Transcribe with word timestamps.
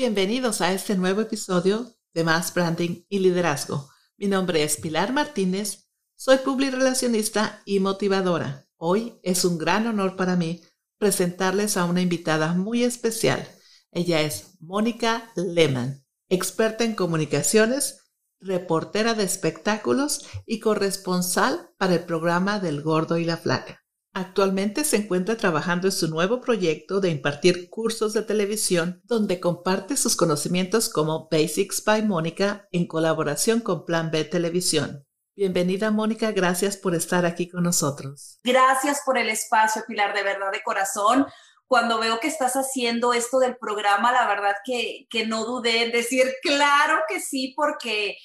Bienvenidos 0.00 0.62
a 0.62 0.72
este 0.72 0.96
nuevo 0.96 1.20
episodio 1.20 1.94
de 2.14 2.24
Más 2.24 2.54
Branding 2.54 3.02
y 3.10 3.18
Liderazgo. 3.18 3.90
Mi 4.16 4.28
nombre 4.28 4.62
es 4.62 4.78
Pilar 4.78 5.12
Martínez, 5.12 5.90
soy 6.14 6.38
publirelacionista 6.38 7.60
y 7.66 7.80
motivadora. 7.80 8.66
Hoy 8.78 9.20
es 9.22 9.44
un 9.44 9.58
gran 9.58 9.86
honor 9.86 10.16
para 10.16 10.36
mí 10.36 10.62
presentarles 10.96 11.76
a 11.76 11.84
una 11.84 12.00
invitada 12.00 12.54
muy 12.54 12.82
especial. 12.82 13.46
Ella 13.92 14.22
es 14.22 14.56
Mónica 14.58 15.30
Lehmann, 15.36 16.02
experta 16.30 16.84
en 16.84 16.94
comunicaciones, 16.94 18.14
reportera 18.40 19.12
de 19.12 19.24
espectáculos 19.24 20.24
y 20.46 20.60
corresponsal 20.60 21.72
para 21.76 21.96
el 21.96 22.04
programa 22.04 22.58
del 22.58 22.80
Gordo 22.80 23.18
y 23.18 23.26
la 23.26 23.36
Flaca. 23.36 23.84
Actualmente 24.12 24.82
se 24.82 24.96
encuentra 24.96 25.36
trabajando 25.36 25.86
en 25.86 25.92
su 25.92 26.08
nuevo 26.08 26.40
proyecto 26.40 27.00
de 27.00 27.10
impartir 27.10 27.70
cursos 27.70 28.12
de 28.12 28.22
televisión 28.22 29.00
donde 29.04 29.38
comparte 29.38 29.96
sus 29.96 30.16
conocimientos 30.16 30.88
como 30.88 31.28
Basics 31.30 31.84
by 31.84 32.02
Mónica 32.02 32.66
en 32.72 32.88
colaboración 32.88 33.60
con 33.60 33.84
Plan 33.84 34.10
B 34.10 34.24
Televisión. 34.24 35.06
Bienvenida 35.36 35.92
Mónica, 35.92 36.32
gracias 36.32 36.76
por 36.76 36.96
estar 36.96 37.24
aquí 37.24 37.48
con 37.48 37.62
nosotros. 37.62 38.40
Gracias 38.42 39.02
por 39.06 39.16
el 39.16 39.28
espacio, 39.28 39.84
Pilar, 39.86 40.12
de 40.12 40.24
verdad, 40.24 40.50
de 40.50 40.62
corazón. 40.64 41.26
Cuando 41.68 42.00
veo 42.00 42.18
que 42.18 42.26
estás 42.26 42.54
haciendo 42.54 43.12
esto 43.12 43.38
del 43.38 43.56
programa, 43.58 44.10
la 44.10 44.26
verdad 44.26 44.56
que, 44.64 45.06
que 45.08 45.24
no 45.24 45.44
dudé 45.44 45.84
en 45.84 45.92
decir, 45.92 46.24
claro 46.42 46.98
que 47.08 47.20
sí, 47.20 47.54
porque 47.56 48.16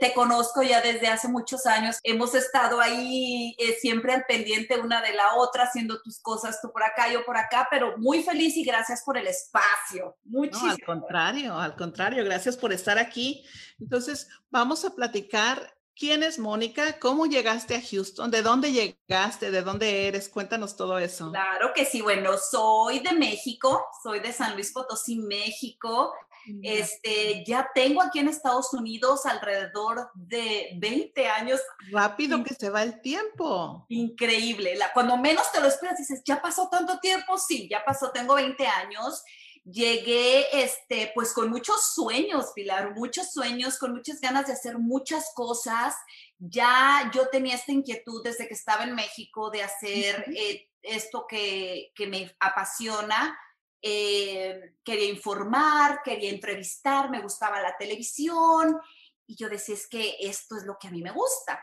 te 0.00 0.14
conozco 0.14 0.62
ya 0.62 0.80
desde 0.80 1.08
hace 1.08 1.28
muchos 1.28 1.66
años. 1.66 1.98
Hemos 2.02 2.34
estado 2.34 2.80
ahí 2.80 3.54
eh, 3.58 3.76
siempre 3.80 4.14
al 4.14 4.24
pendiente 4.24 4.78
una 4.78 5.02
de 5.02 5.12
la 5.12 5.34
otra, 5.34 5.64
haciendo 5.64 6.00
tus 6.02 6.20
cosas, 6.20 6.60
tú 6.60 6.72
por 6.72 6.82
acá, 6.82 7.10
yo 7.12 7.24
por 7.24 7.36
acá, 7.36 7.68
pero 7.70 7.96
muy 7.98 8.22
feliz 8.22 8.56
y 8.56 8.64
gracias 8.64 9.02
por 9.04 9.18
el 9.18 9.26
espacio. 9.26 10.16
Muchísimo. 10.24 10.70
al 10.70 10.80
contrario, 10.80 11.58
al 11.58 11.76
contrario, 11.76 12.24
gracias 12.24 12.56
por 12.56 12.72
estar 12.72 12.98
aquí. 12.98 13.44
Entonces, 13.78 14.28
vamos 14.50 14.84
a 14.84 14.90
platicar. 14.90 15.74
¿Quién 15.96 16.24
es 16.24 16.40
Mónica? 16.40 16.98
¿Cómo 16.98 17.26
llegaste 17.26 17.76
a 17.76 17.80
Houston? 17.80 18.28
¿De 18.28 18.42
dónde 18.42 18.72
llegaste? 18.72 19.52
¿De 19.52 19.62
dónde 19.62 20.08
eres? 20.08 20.28
Cuéntanos 20.28 20.76
todo 20.76 20.98
eso. 20.98 21.30
Claro 21.30 21.72
que 21.72 21.84
sí. 21.84 22.02
Bueno, 22.02 22.32
soy 22.36 22.98
de 22.98 23.12
México, 23.12 23.86
soy 24.02 24.18
de 24.18 24.32
San 24.32 24.54
Luis 24.54 24.72
Potosí, 24.72 25.18
México. 25.18 26.12
Este, 26.62 27.44
ya 27.46 27.70
tengo 27.74 28.02
aquí 28.02 28.18
en 28.18 28.28
Estados 28.28 28.72
Unidos 28.72 29.24
alrededor 29.26 30.10
de 30.14 30.70
20 30.78 31.26
años. 31.28 31.60
Rápido 31.90 32.42
que 32.42 32.54
se 32.54 32.70
va 32.70 32.82
el 32.82 33.00
tiempo. 33.00 33.86
Increíble. 33.88 34.76
La, 34.76 34.92
cuando 34.92 35.16
menos 35.16 35.50
te 35.52 35.60
lo 35.60 35.68
esperas, 35.68 35.98
dices, 35.98 36.22
ya 36.24 36.42
pasó 36.42 36.68
tanto 36.68 36.98
tiempo. 37.00 37.38
Sí, 37.38 37.68
ya 37.70 37.84
pasó, 37.84 38.10
tengo 38.10 38.34
20 38.34 38.66
años. 38.66 39.22
Llegué, 39.64 40.62
este, 40.62 41.10
pues 41.14 41.32
con 41.32 41.48
muchos 41.48 41.94
sueños, 41.94 42.52
Pilar, 42.54 42.94
muchos 42.94 43.32
sueños, 43.32 43.78
con 43.78 43.92
muchas 43.92 44.20
ganas 44.20 44.46
de 44.46 44.52
hacer 44.52 44.78
muchas 44.78 45.32
cosas. 45.34 45.94
Ya 46.38 47.10
yo 47.14 47.28
tenía 47.28 47.54
esta 47.54 47.72
inquietud 47.72 48.22
desde 48.22 48.46
que 48.46 48.54
estaba 48.54 48.84
en 48.84 48.94
México 48.94 49.50
de 49.50 49.62
hacer 49.62 50.26
eh, 50.36 50.68
esto 50.82 51.26
que, 51.26 51.92
que 51.94 52.06
me 52.06 52.36
apasiona 52.40 53.38
eh, 53.86 54.76
quería 54.82 55.10
informar, 55.10 56.00
quería 56.02 56.30
entrevistar, 56.30 57.10
me 57.10 57.20
gustaba 57.20 57.60
la 57.60 57.76
televisión 57.76 58.80
y 59.26 59.36
yo 59.36 59.50
decía, 59.50 59.74
es 59.74 59.86
que 59.86 60.16
esto 60.20 60.56
es 60.56 60.64
lo 60.64 60.78
que 60.78 60.88
a 60.88 60.90
mí 60.90 61.02
me 61.02 61.12
gusta. 61.12 61.62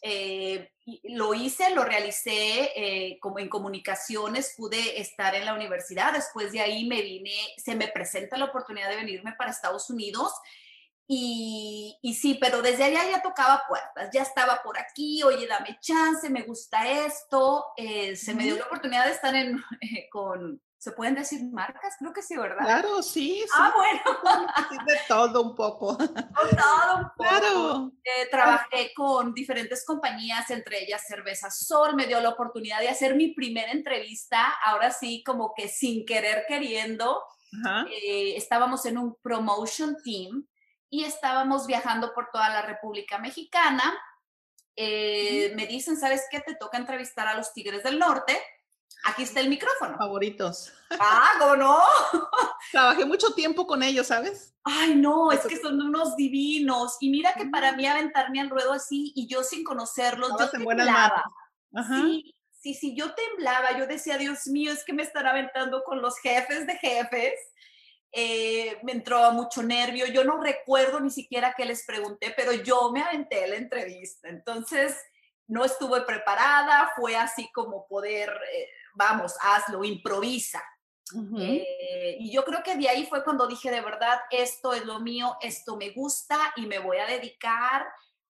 Eh, 0.00 0.70
lo 1.02 1.34
hice, 1.34 1.74
lo 1.74 1.82
realicé 1.82 2.70
eh, 2.76 3.18
como 3.18 3.40
en 3.40 3.48
comunicaciones, 3.48 4.54
pude 4.56 5.00
estar 5.00 5.34
en 5.34 5.44
la 5.44 5.54
universidad, 5.54 6.12
después 6.12 6.52
de 6.52 6.60
ahí 6.60 6.86
me 6.86 7.02
vine, 7.02 7.34
se 7.56 7.74
me 7.74 7.88
presenta 7.88 8.36
la 8.36 8.44
oportunidad 8.44 8.88
de 8.88 8.96
venirme 8.96 9.32
para 9.36 9.50
Estados 9.50 9.90
Unidos 9.90 10.32
y, 11.08 11.98
y, 12.00 12.14
sí, 12.14 12.38
pero 12.40 12.62
desde 12.62 12.84
allá 12.84 13.10
ya 13.10 13.22
tocaba 13.22 13.64
puertas, 13.68 14.10
ya 14.12 14.22
estaba 14.22 14.62
por 14.62 14.78
aquí, 14.78 15.20
oye, 15.24 15.48
dame 15.48 15.78
chance, 15.80 16.30
me 16.30 16.42
gusta 16.42 16.88
esto, 17.06 17.64
se 17.76 18.34
me 18.34 18.44
dio 18.44 18.56
la 18.56 18.66
oportunidad 18.66 19.06
de 19.06 19.12
estar 19.12 19.34
en, 19.34 19.60
con, 20.12 20.60
¿Se 20.86 20.92
pueden 20.92 21.16
decir 21.16 21.42
marcas? 21.50 21.96
Creo 21.98 22.12
que 22.12 22.22
sí, 22.22 22.36
¿verdad? 22.36 22.64
Claro, 22.64 23.02
sí. 23.02 23.40
sí. 23.42 23.48
Ah, 23.52 23.72
bueno. 23.74 24.84
de 24.86 24.96
todo 25.08 25.42
un 25.42 25.56
poco. 25.56 25.96
todo 25.98 26.96
un 26.98 27.10
poco. 27.16 27.28
Claro. 27.28 27.92
Eh, 28.04 28.28
trabajé 28.30 28.94
con 28.94 29.34
diferentes 29.34 29.84
compañías, 29.84 30.48
entre 30.52 30.84
ellas 30.84 31.02
Cerveza 31.04 31.50
Sol. 31.50 31.96
Me 31.96 32.06
dio 32.06 32.20
la 32.20 32.28
oportunidad 32.28 32.78
de 32.78 32.88
hacer 32.88 33.16
mi 33.16 33.34
primera 33.34 33.72
entrevista, 33.72 34.46
ahora 34.64 34.92
sí, 34.92 35.24
como 35.26 35.54
que 35.56 35.66
sin 35.66 36.06
querer 36.06 36.44
queriendo. 36.46 37.20
Eh, 37.90 38.36
estábamos 38.36 38.86
en 38.86 38.98
un 38.98 39.16
promotion 39.20 39.96
team 40.04 40.46
y 40.88 41.02
estábamos 41.02 41.66
viajando 41.66 42.14
por 42.14 42.30
toda 42.32 42.48
la 42.48 42.62
República 42.62 43.18
Mexicana. 43.18 43.82
Eh, 44.76 45.52
me 45.56 45.66
dicen, 45.66 45.96
¿sabes 45.96 46.26
qué? 46.30 46.38
Te 46.38 46.54
toca 46.54 46.78
entrevistar 46.78 47.26
a 47.26 47.36
los 47.36 47.52
Tigres 47.52 47.82
del 47.82 47.98
Norte 47.98 48.40
Aquí 49.04 49.22
está 49.22 49.40
el 49.40 49.48
micrófono. 49.48 49.96
Favoritos. 49.96 50.72
Ah, 50.90 51.30
¿cómo 51.38 51.56
no? 51.56 51.80
Trabajé 52.72 53.04
mucho 53.04 53.34
tiempo 53.34 53.66
con 53.66 53.82
ellos, 53.82 54.08
¿sabes? 54.08 54.54
Ay, 54.64 54.96
no, 54.96 55.30
es 55.30 55.40
que 55.40 55.56
son 55.56 55.80
unos 55.80 56.16
divinos. 56.16 56.96
Y 57.00 57.10
mira 57.10 57.34
que 57.34 57.46
para 57.46 57.72
mí 57.72 57.86
aventarme 57.86 58.40
al 58.40 58.50
ruedo 58.50 58.72
así 58.72 59.12
y 59.14 59.28
yo 59.28 59.42
sin 59.42 59.62
conocerlos, 59.62 60.32
yo 60.38 60.50
temblaba. 60.50 61.22
Sí, 61.88 62.34
sí, 62.50 62.74
sí, 62.74 62.96
yo 62.96 63.14
temblaba. 63.14 63.78
Yo 63.78 63.86
decía, 63.86 64.18
Dios 64.18 64.46
mío, 64.48 64.72
es 64.72 64.84
que 64.84 64.92
me 64.92 65.02
están 65.02 65.26
aventando 65.26 65.84
con 65.84 66.02
los 66.02 66.18
jefes 66.18 66.66
de 66.66 66.76
jefes. 66.76 67.34
Eh, 68.12 68.78
me 68.82 68.92
entró 68.92 69.30
mucho 69.32 69.62
nervio. 69.62 70.06
Yo 70.06 70.24
no 70.24 70.40
recuerdo 70.40 71.00
ni 71.00 71.10
siquiera 71.10 71.54
qué 71.56 71.64
les 71.64 71.84
pregunté, 71.84 72.32
pero 72.36 72.52
yo 72.52 72.90
me 72.90 73.02
aventé 73.02 73.46
la 73.46 73.56
entrevista. 73.56 74.28
Entonces, 74.28 74.96
no 75.48 75.64
estuve 75.64 76.02
preparada, 76.02 76.92
fue 76.96 77.16
así 77.16 77.50
como 77.52 77.86
poder 77.86 78.30
eh, 78.52 78.68
vamos, 78.96 79.34
hazlo, 79.40 79.84
improvisa. 79.84 80.62
Eh, 81.38 82.16
y 82.18 82.32
yo 82.32 82.44
creo 82.44 82.64
que 82.64 82.74
de 82.74 82.88
ahí 82.88 83.06
fue 83.06 83.22
cuando 83.22 83.46
dije, 83.46 83.70
de 83.70 83.80
verdad, 83.80 84.18
esto 84.30 84.72
es 84.72 84.84
lo 84.84 84.98
mío, 84.98 85.36
esto 85.40 85.76
me 85.76 85.90
gusta 85.90 86.52
y 86.56 86.66
me 86.66 86.80
voy 86.80 86.96
a 86.96 87.06
dedicar 87.06 87.86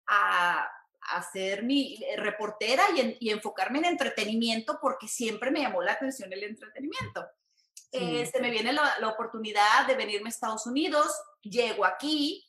a, 0.08 0.69
a 1.00 1.22
ser 1.22 1.62
mi 1.62 2.02
eh, 2.02 2.16
reportera 2.16 2.82
y, 3.20 3.31
enfocarme 3.31 3.78
en 3.78 3.84
entretenimiento 3.84 4.78
porque 4.81 5.06
siempre 5.06 5.52
me 5.52 5.60
llamó 5.60 5.82
la 5.82 5.92
atención 5.92 6.32
el 6.32 6.42
entretenimiento. 6.42 7.25
Eh, 7.92 8.26
se 8.26 8.41
me 8.41 8.50
viene 8.50 8.72
la, 8.72 8.98
la, 8.98 9.08
oportunidad 9.08 9.86
de 9.86 9.94
venirme 9.94 10.28
a 10.28 10.31
Estados 10.31 10.66
Unidos, 10.66 11.12
llego 11.42 11.84
aquí 11.84 12.44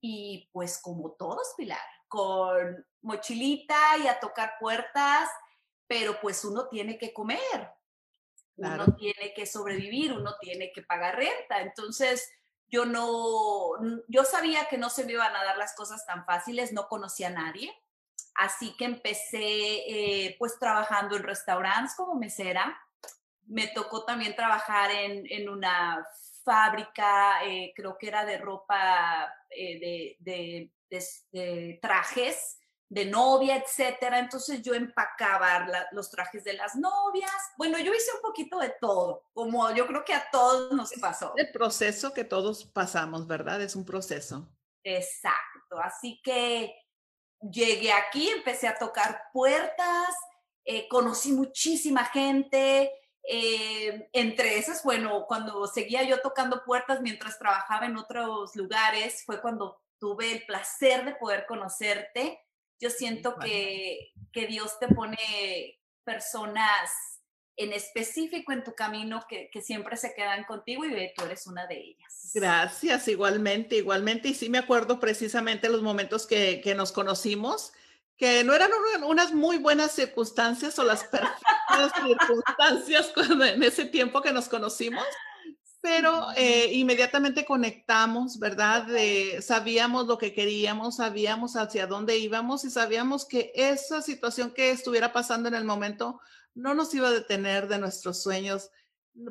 y 0.00 0.48
pues 0.50 0.80
como 0.80 1.10
todos, 1.10 1.52
Pilar, 1.58 1.78
con 2.08 2.86
mochilita 3.02 3.96
y 4.02 4.08
a 4.08 4.18
tocar 4.18 4.54
puertas 4.58 5.28
pero 5.88 6.20
pues 6.20 6.44
uno 6.44 6.68
tiene 6.68 6.98
que 6.98 7.12
comer, 7.12 7.72
uno 8.56 8.94
tiene 8.94 9.32
que 9.34 9.46
sobrevivir, 9.46 10.12
uno 10.12 10.36
tiene 10.38 10.70
que 10.72 10.82
pagar 10.82 11.16
renta. 11.16 11.62
Entonces, 11.62 12.30
yo 12.68 12.84
no, 12.84 13.70
yo 14.06 14.24
sabía 14.24 14.68
que 14.68 14.76
no 14.76 14.90
se 14.90 15.04
me 15.04 15.12
iban 15.12 15.34
a 15.34 15.42
dar 15.42 15.56
las 15.56 15.74
cosas 15.74 16.04
tan 16.04 16.26
fáciles, 16.26 16.72
no 16.72 16.88
conocía 16.88 17.28
a 17.28 17.30
nadie. 17.30 17.72
Así 18.34 18.76
que 18.76 18.84
empecé 18.84 19.40
eh, 19.40 20.36
pues 20.38 20.58
trabajando 20.58 21.16
en 21.16 21.22
restaurantes 21.22 21.96
como 21.96 22.14
mesera. 22.16 22.78
Me 23.46 23.68
tocó 23.68 24.04
también 24.04 24.36
trabajar 24.36 24.90
en, 24.90 25.24
en 25.30 25.48
una 25.48 26.06
fábrica, 26.44 27.44
eh, 27.46 27.72
creo 27.74 27.96
que 27.96 28.08
era 28.08 28.26
de 28.26 28.38
ropa, 28.38 29.32
eh, 29.50 29.80
de, 29.80 30.16
de, 30.20 30.70
de, 30.90 31.78
trajes 31.80 32.58
de 32.88 33.04
novia, 33.04 33.56
etcétera. 33.56 34.18
Entonces 34.18 34.62
yo 34.62 34.74
empacaba 34.74 35.66
los 35.92 36.10
trajes 36.10 36.44
de 36.44 36.54
las 36.54 36.74
novias. 36.74 37.30
Bueno, 37.56 37.78
yo 37.78 37.92
hice 37.92 38.12
un 38.14 38.22
poquito 38.22 38.58
de 38.58 38.74
todo, 38.80 39.24
como 39.32 39.70
yo 39.72 39.86
creo 39.86 40.04
que 40.04 40.14
a 40.14 40.28
todos 40.30 40.72
nos 40.72 40.92
pasó. 40.94 41.34
El 41.36 41.50
proceso 41.52 42.12
que 42.14 42.24
todos 42.24 42.64
pasamos, 42.64 43.26
¿verdad? 43.26 43.60
Es 43.60 43.76
un 43.76 43.84
proceso. 43.84 44.48
Exacto. 44.82 45.78
Así 45.82 46.20
que 46.22 46.74
llegué 47.40 47.92
aquí, 47.92 48.28
empecé 48.30 48.68
a 48.68 48.78
tocar 48.78 49.24
puertas, 49.32 50.08
eh, 50.64 50.88
conocí 50.88 51.32
muchísima 51.32 52.04
gente. 52.06 52.90
Eh, 53.30 54.08
entre 54.14 54.56
esas, 54.56 54.82
bueno, 54.82 55.26
cuando 55.26 55.66
seguía 55.66 56.02
yo 56.02 56.20
tocando 56.22 56.64
puertas 56.64 57.02
mientras 57.02 57.38
trabajaba 57.38 57.84
en 57.84 57.98
otros 57.98 58.56
lugares, 58.56 59.22
fue 59.26 59.40
cuando 59.42 59.82
tuve 59.98 60.32
el 60.32 60.46
placer 60.46 61.04
de 61.04 61.14
poder 61.14 61.46
conocerte 61.46 62.40
yo 62.80 62.90
siento 62.90 63.36
que, 63.38 64.12
que 64.32 64.46
Dios 64.46 64.78
te 64.78 64.88
pone 64.88 65.78
personas 66.04 66.90
en 67.56 67.72
específico 67.72 68.52
en 68.52 68.62
tu 68.62 68.72
camino 68.74 69.24
que, 69.28 69.50
que, 69.52 69.60
siempre 69.60 69.96
se 69.96 70.14
quedan 70.14 70.44
contigo 70.44 70.84
y 70.84 71.12
tú 71.16 71.24
eres 71.24 71.46
una 71.48 71.66
de 71.66 71.76
ellas. 71.76 72.30
Gracias, 72.32 73.08
igualmente, 73.08 73.76
igualmente. 73.76 74.28
Y 74.28 74.34
sí 74.34 74.48
me 74.48 74.58
acuerdo 74.58 75.00
precisamente 75.00 75.68
los 75.68 75.82
momentos 75.82 76.24
que, 76.24 76.60
que 76.60 76.76
nos 76.76 76.92
conocimos, 76.92 77.72
que 78.16 78.44
no 78.44 78.54
eran 78.54 78.70
unas 79.04 79.32
muy 79.32 79.58
buenas 79.58 79.92
circunstancias 79.92 80.78
o 80.78 80.84
las 80.84 81.02
perfectas 81.02 81.92
circunstancias 82.06 83.12
en 83.16 83.62
ese 83.64 83.86
tiempo 83.86 84.22
que 84.22 84.32
nos 84.32 84.48
conocimos, 84.48 85.04
pero 85.88 86.26
eh, 86.36 86.70
inmediatamente 86.74 87.46
conectamos, 87.46 88.38
¿verdad? 88.38 88.86
sabíamos 89.40 90.06
lo 90.06 90.18
que 90.18 90.34
queríamos, 90.34 90.96
sabíamos 90.96 91.56
hacia 91.56 91.86
dónde 91.86 92.18
íbamos 92.18 92.66
y 92.66 92.70
sabíamos 92.70 93.24
que 93.24 93.52
esa 93.54 94.02
situación 94.02 94.50
que 94.50 94.70
estuviera 94.70 95.14
pasando 95.14 95.48
en 95.48 95.54
el 95.54 95.64
momento 95.64 96.20
no 96.54 96.74
nos 96.74 96.92
iba 96.92 97.08
a 97.08 97.12
detener 97.12 97.68
de 97.68 97.78
nuestros 97.78 98.22
sueños, 98.22 98.70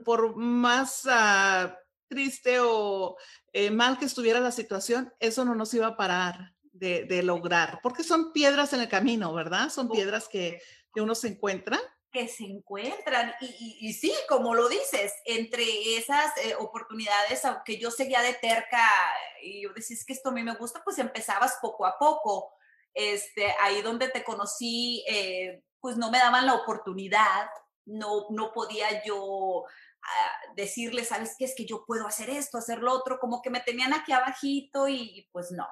por 0.04 0.36
más 0.36 1.04
ah, 1.07 1.77
triste 2.07 2.60
o 2.60 3.18
eh, 3.53 3.69
mal 3.69 4.00
que 4.00 4.06
estuviera 4.06 4.39
la 4.39 4.51
situación, 4.51 5.13
eso 5.19 5.45
no 5.45 5.53
nos 5.53 5.71
iba 5.75 5.86
a 5.86 5.95
parar 5.95 6.56
de, 6.74 7.21
lograr, 7.21 7.80
porque 7.83 8.03
son 8.03 8.33
piedras 8.33 8.74
en 8.74 8.81
el 8.81 8.89
camino, 8.89 9.31
¿verdad? 9.31 9.69
Son 9.69 9.89
piedras 9.89 10.27
que, 10.27 10.60
que 10.92 11.01
uno 11.01 11.13
se 11.13 11.27
encuentra 11.27 11.80
se 12.27 12.45
encuentran. 12.45 13.33
Y, 13.41 13.93
sí, 13.93 14.13
como 14.29 14.55
lo 14.55 14.69
dices, 14.69 15.13
entre 15.25 15.97
esas 15.97 16.35
eh, 16.37 16.55
oportunidades, 16.55 17.43
aunque 17.45 17.77
yo 17.77 17.91
seguía 17.91 18.21
de 18.21 18.33
terca 18.33 18.83
y 19.41 19.63
yo 19.63 19.73
decía, 19.73 19.95
es 19.95 20.05
que 20.05 20.13
esto 20.13 20.29
a 20.29 20.31
mí 20.31 20.41
me 20.43 20.55
gusta, 20.55 20.81
pues 20.83 20.97
empezabas 20.99 21.57
poco 21.61 21.85
a 21.85 21.97
poco. 21.99 22.53
Este, 22.93 23.53
ahí 23.61 23.81
donde 23.81 24.09
te 24.09 24.23
conocí, 24.23 25.03
eh, 25.07 25.61
pues 25.79 25.97
no 25.97 26.09
me 26.09 26.17
daban 26.17 26.45
la 26.45 26.55
oportunidad, 26.55 27.49
no, 27.85 28.27
no 28.31 28.51
podía 28.53 29.03
yo 29.03 29.65
ah, 30.01 30.31
decirle, 30.55 31.03
¿sabes 31.05 31.35
qué? 31.37 31.45
Es 31.45 31.53
que 31.55 31.65
yo 31.65 31.85
puedo 31.85 32.07
hacer 32.07 32.29
esto, 32.29 32.57
hacer 32.57 32.79
lo 32.79 32.93
otro, 32.93 33.19
como 33.19 33.41
que 33.41 33.49
me 33.49 33.59
tenían 33.59 33.93
aquí 33.93 34.13
abajito 34.13 34.87
y 34.87 35.27
pues 35.31 35.51
no, 35.51 35.67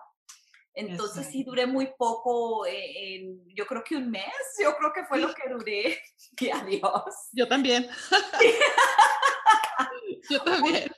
entonces 0.76 1.28
sí 1.28 1.44
duré 1.44 1.66
muy 1.66 1.90
poco, 1.98 2.66
eh, 2.66 3.26
yo 3.56 3.66
creo 3.66 3.84
que 3.84 3.96
un 3.96 4.12
mes, 4.12 4.34
yo 4.62 4.76
creo 4.78 4.94
que 4.94 5.06
fue 5.06 5.20
lo 5.20 5.34
que 5.34 5.50
duré. 5.50 6.02
Y 6.40 6.50
adiós. 6.50 7.30
Yo 7.32 7.48
también. 7.48 7.88
yo 10.30 10.44
también. 10.44 10.92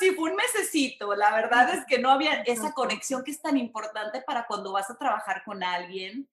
Sí, 0.00 0.10
fue 0.16 0.30
un 0.30 0.36
mesecito. 0.36 1.14
La 1.14 1.32
verdad 1.32 1.72
es 1.74 1.86
que 1.86 1.98
no 1.98 2.10
había 2.10 2.42
esa 2.42 2.72
conexión 2.72 3.22
que 3.22 3.30
es 3.30 3.40
tan 3.40 3.56
importante 3.56 4.20
para 4.22 4.46
cuando 4.46 4.72
vas 4.72 4.90
a 4.90 4.98
trabajar 4.98 5.44
con 5.44 5.62
alguien. 5.62 6.28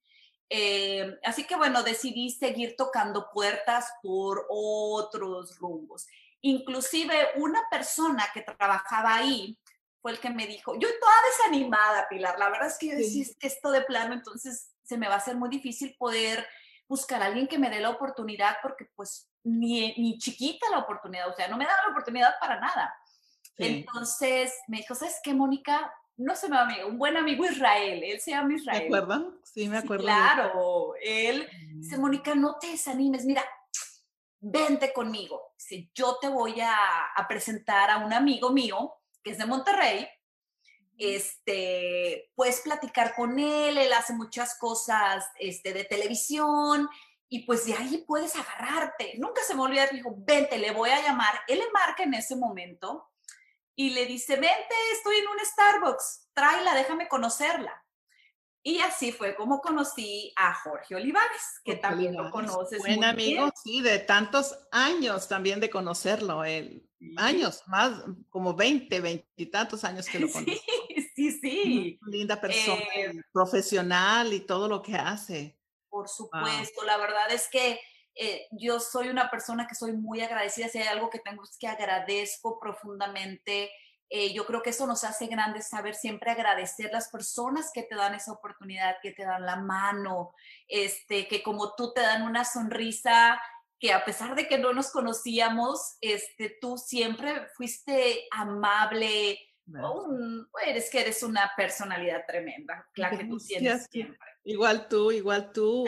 Eh, 0.48 1.16
así 1.22 1.44
que 1.44 1.54
bueno, 1.54 1.84
decidí 1.84 2.30
seguir 2.30 2.74
tocando 2.76 3.30
puertas 3.32 3.92
por 4.02 4.46
otros 4.48 5.56
rumbos. 5.58 6.08
Inclusive 6.40 7.14
una 7.36 7.62
persona 7.70 8.26
que 8.34 8.42
trabajaba 8.42 9.14
ahí, 9.14 9.56
fue 10.00 10.12
el 10.12 10.20
que 10.20 10.30
me 10.30 10.46
dijo, 10.46 10.74
yo 10.74 10.88
toda 10.98 11.12
desanimada, 11.30 12.08
Pilar, 12.08 12.38
la 12.38 12.50
verdad 12.50 12.68
es 12.68 12.78
que 12.78 12.88
yo 12.88 12.96
decía, 12.96 13.24
que 13.38 13.46
esto 13.46 13.70
de 13.70 13.82
plano, 13.82 14.14
entonces 14.14 14.70
se 14.82 14.96
me 14.96 15.08
va 15.08 15.14
a 15.14 15.18
hacer 15.18 15.36
muy 15.36 15.48
difícil 15.48 15.94
poder 15.98 16.46
buscar 16.88 17.22
a 17.22 17.26
alguien 17.26 17.46
que 17.46 17.58
me 17.58 17.70
dé 17.70 17.80
la 17.80 17.90
oportunidad 17.90 18.56
porque 18.62 18.86
pues 18.96 19.30
ni, 19.44 19.94
ni 19.96 20.18
chiquita 20.18 20.66
la 20.70 20.78
oportunidad, 20.78 21.28
o 21.28 21.32
sea, 21.34 21.48
no 21.48 21.56
me 21.56 21.64
da 21.64 21.72
la 21.86 21.92
oportunidad 21.92 22.34
para 22.40 22.60
nada. 22.60 22.94
Entonces 23.56 24.54
me 24.68 24.78
dijo, 24.78 24.94
¿sabes 24.94 25.20
qué, 25.22 25.34
Mónica? 25.34 25.92
No 26.16 26.34
se 26.34 26.48
me 26.48 26.56
va 26.56 26.66
a 26.68 26.86
un 26.86 26.98
buen 26.98 27.16
amigo 27.16 27.44
Israel, 27.44 28.02
él 28.02 28.20
se 28.20 28.30
llama 28.30 28.54
Israel. 28.54 28.80
¿Me 28.80 28.86
acuerdan? 28.86 29.40
Sí, 29.44 29.68
me 29.68 29.78
acuerdo. 29.78 30.04
claro, 30.04 30.94
él 31.02 31.48
dice, 31.74 31.98
mm. 31.98 32.00
Mónica, 32.00 32.34
no 32.34 32.56
te 32.58 32.68
desanimes, 32.68 33.24
mira, 33.24 33.44
vente 34.40 34.92
conmigo. 34.92 35.52
Dice, 35.58 35.90
yo 35.94 36.16
te 36.20 36.28
voy 36.28 36.60
a, 36.60 37.12
a 37.14 37.28
presentar 37.28 37.90
a 37.90 37.98
un 37.98 38.12
amigo 38.12 38.50
mío 38.50 38.99
que 39.22 39.30
es 39.30 39.38
de 39.38 39.46
Monterrey, 39.46 40.08
este, 41.00 42.30
puedes 42.34 42.60
platicar 42.60 43.14
con 43.14 43.38
él, 43.38 43.78
él 43.78 43.92
hace 43.92 44.12
muchas 44.12 44.58
cosas 44.58 45.24
este, 45.38 45.72
de 45.72 45.84
televisión 45.84 46.88
y 47.28 47.46
pues 47.46 47.64
de 47.64 47.74
ahí 47.74 48.04
puedes 48.06 48.36
agarrarte. 48.36 49.14
Nunca 49.16 49.42
se 49.42 49.54
me 49.54 49.62
olvida, 49.62 49.86
dijo, 49.86 50.14
vente, 50.18 50.58
le 50.58 50.72
voy 50.72 50.90
a 50.90 51.00
llamar. 51.00 51.40
Él 51.48 51.58
le 51.58 51.70
marca 51.70 52.02
en 52.02 52.14
ese 52.14 52.36
momento 52.36 53.08
y 53.74 53.90
le 53.90 54.04
dice, 54.04 54.34
vente, 54.34 54.74
estoy 54.92 55.16
en 55.16 55.28
un 55.28 55.38
Starbucks, 55.42 56.28
tráela, 56.34 56.74
déjame 56.74 57.08
conocerla. 57.08 57.79
Y 58.62 58.78
así 58.80 59.10
fue 59.10 59.34
como 59.34 59.60
conocí 59.60 60.32
a 60.36 60.54
Jorge 60.54 60.94
Olivares, 60.94 61.60
que 61.64 61.76
también 61.76 62.14
lo 62.14 62.30
conoces. 62.30 62.78
Buen 62.80 63.04
amigo, 63.04 63.50
sí, 63.62 63.80
de 63.80 63.98
tantos 64.00 64.58
años 64.70 65.28
también 65.28 65.60
de 65.60 65.70
conocerlo, 65.70 66.44
él. 66.44 66.86
Años, 67.16 67.62
más 67.66 68.02
como 68.28 68.54
20, 68.54 69.00
20 69.00 69.26
y 69.36 69.46
tantos 69.46 69.84
años 69.84 70.06
que 70.06 70.20
lo 70.20 70.30
conozco. 70.30 70.52
Sí, 71.16 71.32
sí, 71.32 71.40
sí. 71.40 71.98
Linda 72.06 72.40
persona, 72.40 72.80
eh, 72.94 73.12
profesional 73.30 74.32
y 74.32 74.40
todo 74.40 74.68
lo 74.68 74.80
que 74.80 74.94
hace. 74.94 75.58
Por 75.88 76.08
supuesto, 76.08 76.82
la 76.84 76.96
verdad 76.96 77.30
es 77.30 77.48
que 77.50 77.78
eh, 78.14 78.46
yo 78.52 78.80
soy 78.80 79.08
una 79.08 79.30
persona 79.30 79.66
que 79.66 79.74
soy 79.74 79.92
muy 79.92 80.20
agradecida. 80.20 80.68
Si 80.68 80.78
hay 80.78 80.88
algo 80.88 81.10
que 81.10 81.18
tengo 81.18 81.42
es 81.42 81.56
que 81.58 81.66
agradezco 81.66 82.58
profundamente 82.58 83.70
eh, 84.12 84.32
yo 84.32 84.44
creo 84.44 84.60
que 84.60 84.70
eso 84.70 84.88
nos 84.88 85.04
hace 85.04 85.28
grandes 85.28 85.68
saber 85.68 85.94
siempre 85.94 86.32
agradecer 86.32 86.90
las 86.92 87.08
personas 87.08 87.70
que 87.72 87.84
te 87.84 87.94
dan 87.94 88.12
esa 88.14 88.32
oportunidad, 88.32 88.96
que 89.00 89.12
te 89.12 89.24
dan 89.24 89.46
la 89.46 89.54
mano, 89.54 90.34
este, 90.66 91.28
que 91.28 91.44
como 91.44 91.76
tú 91.76 91.92
te 91.92 92.00
dan 92.00 92.22
una 92.22 92.44
sonrisa, 92.44 93.40
que 93.78 93.92
a 93.92 94.04
pesar 94.04 94.34
de 94.34 94.48
que 94.48 94.58
no 94.58 94.72
nos 94.72 94.90
conocíamos, 94.90 95.96
este, 96.00 96.58
tú 96.60 96.76
siempre 96.76 97.46
fuiste 97.56 98.26
amable, 98.32 99.38
eres 100.66 100.90
que 100.90 101.00
eres 101.02 101.22
una 101.22 101.52
personalidad 101.56 102.26
tremenda, 102.26 102.88
la 102.96 103.10
que 103.10 103.24
tú 103.24 103.38
tienes 103.38 103.86
siempre. 103.88 104.18
Igual 104.42 104.88
tú, 104.88 105.12
igual 105.12 105.52
tú. 105.52 105.86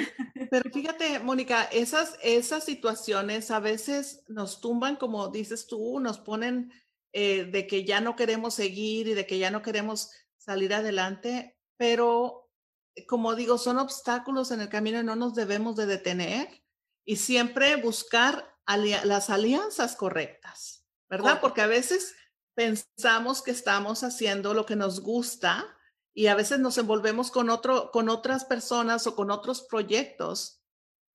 Pero 0.51 0.71
fíjate, 0.71 1.19
Mónica, 1.19 1.65
esas, 1.65 2.17
esas 2.23 2.65
situaciones 2.65 3.51
a 3.51 3.59
veces 3.59 4.23
nos 4.29 4.61
tumban, 4.61 4.95
como 4.95 5.29
dices 5.29 5.67
tú, 5.67 5.99
nos 5.99 6.21
ponen 6.21 6.73
eh, 7.13 7.45
de 7.45 7.67
que 7.67 7.85
ya 7.85 8.01
no 8.01 8.17
queremos 8.17 8.55
seguir 8.55 9.09
y 9.09 9.15
de 9.15 9.27
que 9.27 9.39
ya 9.39 9.51
no 9.51 9.63
queremos 9.63 10.11
salir 10.37 10.75
adelante, 10.75 11.59
pero 11.77 12.51
eh, 12.95 13.07
como 13.07 13.35
digo, 13.35 13.59
son 13.59 13.79
obstáculos 13.79 14.51
en 14.51 14.61
el 14.61 14.69
camino 14.69 15.01
y 15.01 15.05
no 15.05 15.17
nos 15.17 15.35
debemos 15.35 15.77
de 15.77 15.87
detener 15.87 16.65
y 17.05 17.17
siempre 17.17 17.77
buscar 17.77 18.49
las 18.67 19.29
alianzas 19.29 19.97
correctas, 19.97 20.87
¿verdad? 21.11 21.41
Porque 21.41 21.61
a 21.61 21.67
veces 21.67 22.15
pensamos 22.55 23.43
que 23.43 23.51
estamos 23.51 24.05
haciendo 24.05 24.55
lo 24.55 24.65
que 24.65 24.77
nos 24.77 25.01
gusta 25.01 25.67
y 26.15 26.29
a 26.29 26.35
veces 26.35 26.61
nos 26.61 26.79
envolvemos 26.79 27.31
con, 27.31 27.51
otro, 27.51 27.91
con 27.91 28.09
otras 28.09 28.45
personas 28.45 29.07
o 29.07 29.17
con 29.17 29.31
otros 29.31 29.63
proyectos 29.63 30.63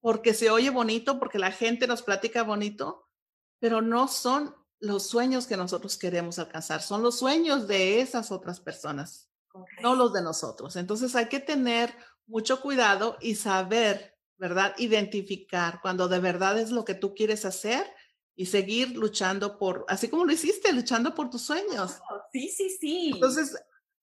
porque 0.01 0.33
se 0.33 0.49
oye 0.49 0.69
bonito, 0.69 1.19
porque 1.19 1.39
la 1.39 1.51
gente 1.51 1.87
nos 1.87 2.01
platica 2.01 2.43
bonito, 2.43 3.09
pero 3.59 3.81
no 3.81 4.07
son 4.07 4.55
los 4.79 5.07
sueños 5.07 5.47
que 5.47 5.57
nosotros 5.57 5.97
queremos 5.97 6.39
alcanzar, 6.39 6.81
son 6.81 7.01
los 7.01 7.17
sueños 7.17 7.67
de 7.67 8.01
esas 8.01 8.31
otras 8.31 8.59
personas, 8.59 9.29
no 9.81 9.95
los 9.95 10.13
de 10.13 10.21
nosotros. 10.21 10.75
Entonces 10.75 11.15
hay 11.15 11.27
que 11.27 11.39
tener 11.39 11.93
mucho 12.27 12.61
cuidado 12.61 13.17
y 13.21 13.35
saber, 13.35 14.17
¿verdad? 14.37 14.75
Identificar 14.77 15.79
cuando 15.81 16.07
de 16.07 16.19
verdad 16.19 16.59
es 16.59 16.69
lo 16.71 16.85
que 16.85 16.93
tú 16.93 17.15
quieres 17.15 17.45
hacer 17.45 17.85
y 18.35 18.45
seguir 18.45 18.95
luchando 18.95 19.57
por, 19.57 19.85
así 19.87 20.09
como 20.09 20.25
lo 20.25 20.31
hiciste, 20.31 20.71
luchando 20.71 21.15
por 21.15 21.29
tus 21.29 21.41
sueños. 21.41 21.97
Sí, 22.31 22.49
sí, 22.49 22.69
sí. 22.69 23.11
Entonces, 23.15 23.55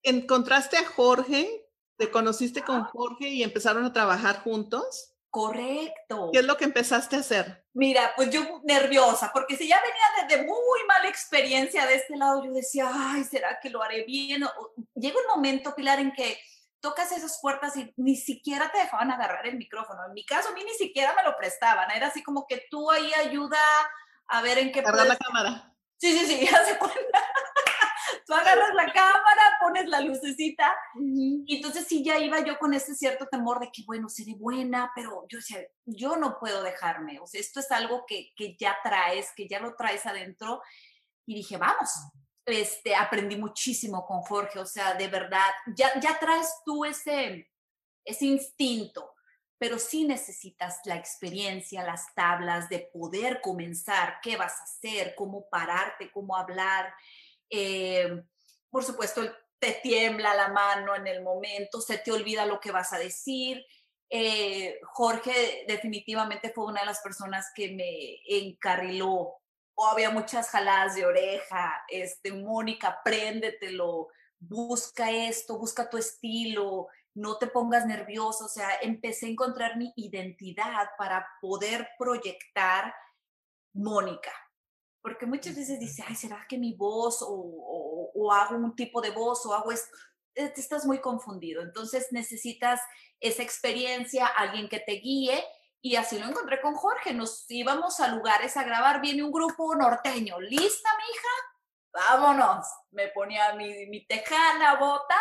encontraste 0.02 0.76
a 0.76 0.86
Jorge, 0.86 1.68
te 1.96 2.10
conociste 2.10 2.62
con 2.62 2.82
Jorge 2.84 3.28
y 3.28 3.44
empezaron 3.44 3.84
a 3.84 3.92
trabajar 3.92 4.42
juntos. 4.42 5.13
Correcto. 5.34 6.30
¿Qué 6.32 6.38
es 6.38 6.44
lo 6.44 6.56
que 6.56 6.62
empezaste 6.62 7.16
a 7.16 7.18
hacer? 7.18 7.66
Mira, 7.72 8.12
pues 8.14 8.30
yo 8.30 8.60
nerviosa, 8.62 9.32
porque 9.34 9.56
si 9.56 9.66
ya 9.66 9.82
venía 9.82 10.28
desde 10.28 10.46
muy 10.46 10.84
mala 10.86 11.08
experiencia 11.08 11.84
de 11.86 11.96
este 11.96 12.16
lado, 12.16 12.44
yo 12.44 12.52
decía, 12.52 12.88
ay, 12.94 13.24
¿será 13.24 13.58
que 13.60 13.68
lo 13.68 13.82
haré 13.82 14.04
bien? 14.04 14.44
llega 14.94 15.16
un 15.18 15.26
momento, 15.34 15.74
Pilar, 15.74 15.98
en 15.98 16.12
que 16.12 16.38
tocas 16.78 17.10
esas 17.10 17.40
puertas 17.42 17.76
y 17.76 17.92
ni 17.96 18.14
siquiera 18.14 18.70
te 18.70 18.78
dejaban 18.78 19.10
agarrar 19.10 19.44
el 19.48 19.56
micrófono. 19.56 20.06
En 20.06 20.12
mi 20.12 20.24
caso, 20.24 20.50
a 20.50 20.52
mí 20.52 20.62
ni 20.62 20.74
siquiera 20.74 21.12
me 21.16 21.24
lo 21.24 21.36
prestaban. 21.36 21.90
Era 21.90 22.06
así 22.06 22.22
como 22.22 22.46
que 22.46 22.68
tú 22.70 22.88
ahí 22.92 23.12
ayuda 23.14 23.58
a 24.28 24.40
ver 24.40 24.58
en 24.58 24.70
qué... 24.70 24.80
Agarrar 24.80 25.08
la 25.08 25.16
cámara. 25.16 25.74
Sí, 25.96 26.16
sí, 26.16 26.26
sí, 26.26 26.46
ya 26.52 26.64
se 26.64 26.78
cuenta 26.78 27.24
tú 28.24 28.34
agarras 28.34 28.74
la 28.74 28.92
cámara, 28.92 29.42
pones 29.60 29.86
la 29.88 30.00
lucecita. 30.00 30.74
Y 30.94 31.56
entonces 31.56 31.86
sí, 31.86 32.02
ya 32.02 32.18
iba 32.18 32.40
yo 32.40 32.58
con 32.58 32.74
ese 32.74 32.94
cierto 32.94 33.26
temor 33.26 33.60
de 33.60 33.70
que, 33.70 33.82
bueno, 33.86 34.08
seré 34.08 34.34
buena, 34.34 34.90
pero 34.94 35.26
yo 35.28 35.38
decía, 35.38 35.66
yo 35.84 36.16
no 36.16 36.38
puedo 36.38 36.62
dejarme. 36.62 37.20
O 37.20 37.26
sea, 37.26 37.40
esto 37.40 37.60
es 37.60 37.70
algo 37.70 38.04
que, 38.06 38.32
que 38.36 38.56
ya 38.58 38.76
traes, 38.82 39.32
que 39.36 39.48
ya 39.48 39.60
lo 39.60 39.74
traes 39.74 40.06
adentro. 40.06 40.62
Y 41.26 41.36
dije, 41.36 41.56
vamos. 41.56 41.90
Este, 42.46 42.94
aprendí 42.94 43.36
muchísimo 43.36 44.04
con 44.04 44.20
Jorge, 44.20 44.58
o 44.58 44.66
sea, 44.66 44.92
de 44.92 45.08
verdad, 45.08 45.50
ya, 45.74 45.98
ya 45.98 46.18
traes 46.18 46.52
tú 46.62 46.84
ese, 46.84 47.50
ese 48.04 48.26
instinto, 48.26 49.14
pero 49.56 49.78
sí 49.78 50.04
necesitas 50.04 50.80
la 50.84 50.96
experiencia, 50.96 51.82
las 51.82 52.14
tablas 52.14 52.68
de 52.68 52.90
poder 52.92 53.40
comenzar, 53.40 54.18
qué 54.22 54.36
vas 54.36 54.60
a 54.60 54.64
hacer, 54.64 55.14
cómo 55.14 55.48
pararte, 55.48 56.10
cómo 56.12 56.36
hablar. 56.36 56.92
Eh, 57.56 58.22
por 58.70 58.84
supuesto, 58.84 59.22
te 59.58 59.78
tiembla 59.82 60.34
la 60.34 60.48
mano 60.48 60.94
en 60.96 61.06
el 61.06 61.22
momento, 61.22 61.80
se 61.80 61.98
te 61.98 62.10
olvida 62.10 62.46
lo 62.46 62.58
que 62.58 62.72
vas 62.72 62.92
a 62.92 62.98
decir. 62.98 63.64
Eh, 64.10 64.80
Jorge 64.82 65.64
definitivamente 65.68 66.50
fue 66.50 66.66
una 66.66 66.80
de 66.80 66.86
las 66.86 67.00
personas 67.00 67.52
que 67.54 67.72
me 67.72 68.18
encarriló 68.26 69.34
había 69.90 70.10
muchas 70.10 70.48
jaladas 70.50 70.94
de 70.94 71.06
oreja, 71.06 71.84
este, 71.88 72.32
Mónica, 72.32 73.00
préndetelo, 73.04 74.08
busca 74.38 75.10
esto, 75.10 75.58
busca 75.58 75.88
tu 75.88 75.96
estilo, 75.96 76.88
no 77.14 77.38
te 77.38 77.46
pongas 77.46 77.86
nervioso, 77.86 78.46
o 78.46 78.48
sea, 78.48 78.68
empecé 78.82 79.26
a 79.26 79.30
encontrar 79.30 79.76
mi 79.76 79.92
identidad 79.96 80.90
para 80.98 81.26
poder 81.40 81.88
proyectar 81.98 82.94
Mónica. 83.72 84.32
Porque 85.04 85.26
muchas 85.26 85.54
veces 85.54 85.78
dice, 85.78 86.02
ay, 86.08 86.14
¿será 86.14 86.46
que 86.48 86.56
mi 86.56 86.72
voz 86.72 87.20
o, 87.20 87.28
o, 88.14 88.32
hago 88.32 88.56
un 88.56 88.74
tipo 88.74 89.02
de 89.02 89.10
voz 89.10 89.44
o 89.44 89.52
hago 89.52 89.70
esto? 89.70 89.94
Eh, 90.34 90.48
te 90.48 90.62
estás 90.62 90.86
muy 90.86 90.98
confundido. 91.02 91.60
Entonces 91.60 92.08
necesitas 92.10 92.80
esa 93.20 93.42
experiencia, 93.42 94.26
alguien 94.26 94.66
que 94.66 94.80
te 94.80 94.92
guíe. 94.92 95.44
Y 95.82 95.96
así 95.96 96.18
lo 96.18 96.26
encontré 96.26 96.58
con 96.62 96.74
Jorge. 96.74 97.12
Nos 97.12 97.44
íbamos 97.50 98.00
a 98.00 98.08
lugares 98.08 98.56
a 98.56 98.64
grabar. 98.64 99.02
Viene 99.02 99.22
un 99.22 99.30
grupo 99.30 99.74
norteño. 99.74 100.40
¿Lista, 100.40 100.88
mija? 100.96 102.08
Vámonos. 102.08 102.66
Me 102.90 103.08
ponía 103.08 103.52
mi, 103.56 103.84
mi 103.88 104.06
tejana, 104.06 104.76
botas 104.76 105.18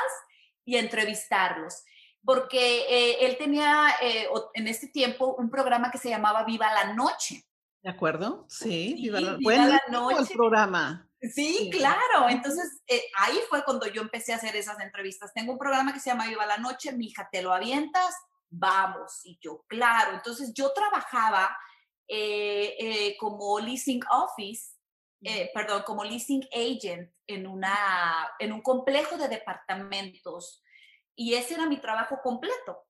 y 0.63 0.77
entrevistarlos. 0.77 1.83
Porque 2.23 2.85
eh, 2.87 3.25
él 3.25 3.37
tenía 3.37 3.97
eh, 4.01 4.29
en 4.53 4.69
este 4.69 4.87
tiempo 4.87 5.35
un 5.37 5.49
programa 5.49 5.91
que 5.91 5.97
se 5.97 6.07
llamaba 6.07 6.45
Viva 6.45 6.73
la 6.73 6.93
Noche. 6.93 7.43
¿De 7.83 7.89
acuerdo? 7.89 8.45
Sí, 8.49 8.95
Viva 8.95 9.19
la, 9.19 9.35
Viva 9.35 9.65
la 9.65 9.81
Noche. 9.89 10.21
el 10.21 10.37
programa. 10.37 11.07
Sí, 11.21 11.69
claro. 11.71 12.29
Entonces, 12.29 12.81
eh, 12.87 13.03
ahí 13.17 13.37
fue 13.49 13.63
cuando 13.63 13.87
yo 13.87 14.01
empecé 14.01 14.33
a 14.33 14.37
hacer 14.37 14.55
esas 14.55 14.79
entrevistas. 14.79 15.33
Tengo 15.33 15.51
un 15.51 15.59
programa 15.59 15.93
que 15.93 15.99
se 15.99 16.09
llama 16.09 16.27
Viva 16.27 16.45
la 16.45 16.57
Noche, 16.57 16.91
mi 16.93 17.07
hija, 17.07 17.29
¿te 17.31 17.41
lo 17.41 17.53
avientas? 17.53 18.15
Vamos. 18.49 19.21
Y 19.25 19.37
yo, 19.41 19.63
claro. 19.67 20.13
Entonces, 20.15 20.53
yo 20.53 20.71
trabajaba 20.73 21.55
como 23.19 23.59
leasing 23.59 24.01
office 24.11 24.73
eh, 25.25 25.49
perdón, 25.53 25.83
como 25.85 26.03
leasing 26.03 26.45
agent 26.51 27.09
en, 27.27 27.47
una, 27.47 28.29
en 28.39 28.51
un 28.51 28.61
complejo 28.61 29.15
de 29.17 29.29
departamentos 29.29 30.61
y 31.15 31.35
ese 31.35 31.53
era 31.53 31.65
mi 31.65 31.79
trabajo 31.79 32.19
completo. 32.21 32.85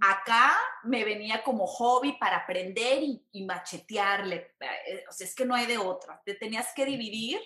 Acá 0.00 0.52
me 0.82 1.04
venía 1.04 1.42
como 1.42 1.66
hobby 1.66 2.12
para 2.18 2.38
aprender 2.38 3.02
y, 3.02 3.44
machetearle. 3.44 4.54
Eh, 4.60 5.04
o 5.08 5.12
sea, 5.12 5.26
es 5.26 5.34
que 5.34 5.46
no 5.46 5.54
hay 5.54 5.66
de 5.66 5.78
otra. 5.78 6.20
Te 6.24 6.34
tenías 6.34 6.72
que 6.74 6.84
dividir, 6.84 7.40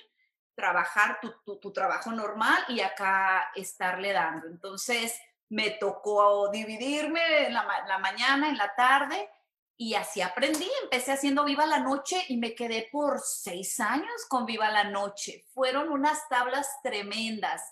trabajar 0.54 1.20
tu, 1.20 1.58
tu 1.58 1.72
trabajo 1.72 2.10
normal 2.10 2.64
y 2.68 2.80
acá 2.80 3.50
estarle 3.54 4.12
dando. 4.12 4.48
Entonces, 4.48 5.18
me 5.48 5.70
tocó 5.70 6.50
dividirme 6.50 7.46
en 7.46 7.54
la, 7.54 7.84
la 7.86 7.98
mañana, 7.98 8.48
en 8.48 8.56
la 8.56 8.74
tarde, 8.74 9.30
y 9.78 9.94
así 9.94 10.22
aprendí, 10.22 10.68
empecé 10.82 11.12
haciendo 11.12 11.44
Viva 11.44 11.66
la 11.66 11.80
Noche 11.80 12.24
y 12.28 12.38
me 12.38 12.54
quedé 12.54 12.88
por 12.90 13.20
seis 13.20 13.78
años 13.78 14.24
con 14.28 14.46
Viva 14.46 14.70
la 14.70 14.84
Noche. 14.84 15.44
Fueron 15.52 15.90
unas 15.90 16.26
tablas 16.30 16.80
tremendas. 16.82 17.62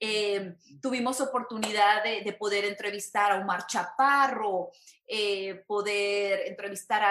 Em, 0.00 0.56
tuvimos 0.80 1.20
oportunidad 1.20 2.02
de, 2.04 2.32
poder 2.32 2.64
entrevistar 2.64 3.32
a 3.32 3.40
Omar 3.40 3.66
Chaparro, 3.66 4.70
eh, 5.06 5.64
poder 5.66 6.46
entrevistar 6.46 7.02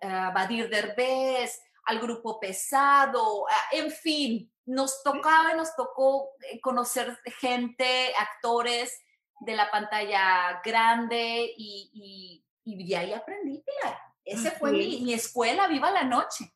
a, 0.00 0.30
Badir 0.30 0.68
Derbez, 0.68 1.62
al 1.84 2.00
grupo 2.00 2.40
Pesado, 2.40 3.46
en 3.72 3.90
fin, 3.90 4.52
nos 4.66 5.02
tocaba, 5.02 5.54
nos 5.54 5.74
tocó 5.76 6.30
eh, 6.50 6.60
conocer 6.60 7.16
gente, 7.38 8.12
actores 8.18 9.00
de 9.40 9.54
la 9.54 9.70
pantalla 9.70 10.60
grande 10.64 11.54
y 11.56 12.42
y 12.66 12.84
de 12.84 12.96
ahí 12.96 13.12
aprendí, 13.12 13.62
Pilar. 13.64 13.96
Ese 14.24 14.50
fue 14.50 14.72
mi, 14.72 15.14
escuela, 15.14 15.68
viva 15.68 15.88
la 15.92 16.02
noche. 16.02 16.52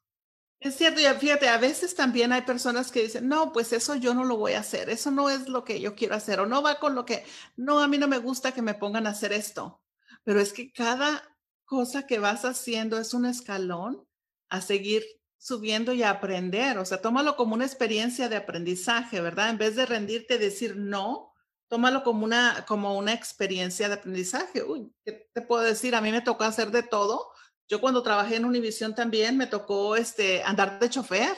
Es 0.63 0.77
cierto, 0.77 1.01
y 1.01 1.05
fíjate, 1.19 1.49
a 1.49 1.57
veces 1.57 1.95
también 1.95 2.33
hay 2.33 2.43
personas 2.43 2.91
que 2.93 3.03
dicen, 3.03 3.27
no, 3.29 3.51
pues 3.51 3.73
eso 3.73 3.95
yo 3.95 4.13
no 4.13 4.25
lo 4.25 4.37
voy 4.37 4.53
a 4.53 4.61
hacer, 4.61 4.91
eso 4.91 5.11
no 5.11 5.31
es 5.31 5.49
lo 5.49 5.65
que 5.65 5.81
yo 5.81 5.95
quiero 5.95 6.15
hacer, 6.15 6.39
o 6.39 6.45
no 6.47 6.63
va 6.63 6.79
con 6.79 6.95
lo 6.95 7.07
que, 7.07 7.25
no, 7.57 7.81
a 7.81 7.89
mí 7.89 7.97
no 7.97 8.09
me 8.09 8.19
gusta 8.19 8.53
que 8.53 8.61
me 8.61 8.75
pongan 8.75 9.07
a 9.07 9.11
hacer 9.11 9.33
esto, 9.33 9.81
pero 10.23 10.39
es 10.39 10.53
que 10.53 10.71
cada 10.71 11.23
cosa 11.65 12.07
que 12.07 12.19
vas 12.19 12.45
haciendo 12.45 12.99
es 12.99 13.15
un 13.15 13.25
escalón 13.25 14.07
a 14.51 14.61
seguir 14.61 15.03
subiendo 15.39 15.95
y 15.95 16.03
a 16.03 16.11
aprender, 16.11 16.77
o 16.77 16.85
sea, 16.85 17.01
tómalo 17.01 17.37
como 17.37 17.55
una 17.55 17.65
experiencia 17.65 18.29
de 18.29 18.37
aprendizaje, 18.37 19.23
¿verdad? 19.23 19.49
En 19.49 19.57
vez 19.57 19.77
de 19.77 19.87
rendirte 19.87 20.35
y 20.35 20.39
decir 20.39 20.77
no, 20.77 21.33
tómalo 21.69 22.03
como 22.03 22.25
una, 22.27 22.67
como 22.69 22.99
una 22.99 23.15
experiencia 23.15 23.89
de 23.89 23.95
aprendizaje. 23.95 24.63
Uy, 24.63 24.93
¿qué 25.07 25.31
te 25.33 25.41
puedo 25.41 25.63
decir? 25.63 25.95
A 25.95 26.03
mí 26.03 26.11
me 26.13 26.21
tocó 26.21 26.45
hacer 26.45 26.71
de 26.71 26.83
todo. 26.83 27.31
Yo 27.71 27.81
cuando 27.81 28.03
trabajé 28.03 28.35
en 28.35 28.45
Univision 28.45 28.97
también 28.97 29.37
me 29.37 29.47
tocó 29.47 29.95
este, 29.95 30.43
andar 30.43 30.81
de 30.81 30.91
chofer. 30.91 31.37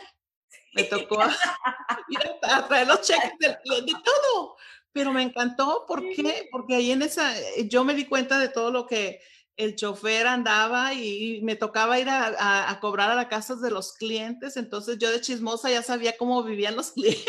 Me 0.73 0.85
tocó 0.85 1.23
ir 2.09 2.21
a, 2.41 2.67
traer 2.67 2.87
los 2.87 3.03
cheques 3.03 3.33
de, 3.39 3.49
de, 3.49 3.93
todo. 4.03 4.57
Pero 4.93 5.13
me 5.13 5.23
encantó. 5.23 5.85
¿Por 5.87 6.01
qué? 6.01 6.49
Porque 6.51 6.77
ahí 6.77 6.91
en 6.91 7.03
esa, 7.03 7.35
yo 7.69 7.85
me 7.85 7.93
di 7.93 8.07
cuenta 8.07 8.39
de 8.39 8.49
todo 8.49 8.71
lo 8.71 8.87
que 8.87 9.21
el 9.57 9.77
chofer 9.77 10.27
andaba 10.27 10.95
y 10.95 11.41
me 11.43 11.55
tocaba 11.55 11.99
ir 11.99 12.09
a, 12.09 12.79
cobrar 12.81 13.11
a 13.11 13.15
las 13.15 13.27
casas 13.27 13.61
de 13.61 13.71
los 13.71 13.93
clientes, 13.93 14.57
entonces 14.57 14.97
yo 14.99 15.11
de 15.11 15.21
chismosa 15.21 15.71
ya 15.71 15.83
sabía 15.83 16.17
cómo 16.17 16.43
vivían 16.43 16.75
los 16.75 16.91
clientes. 16.93 17.27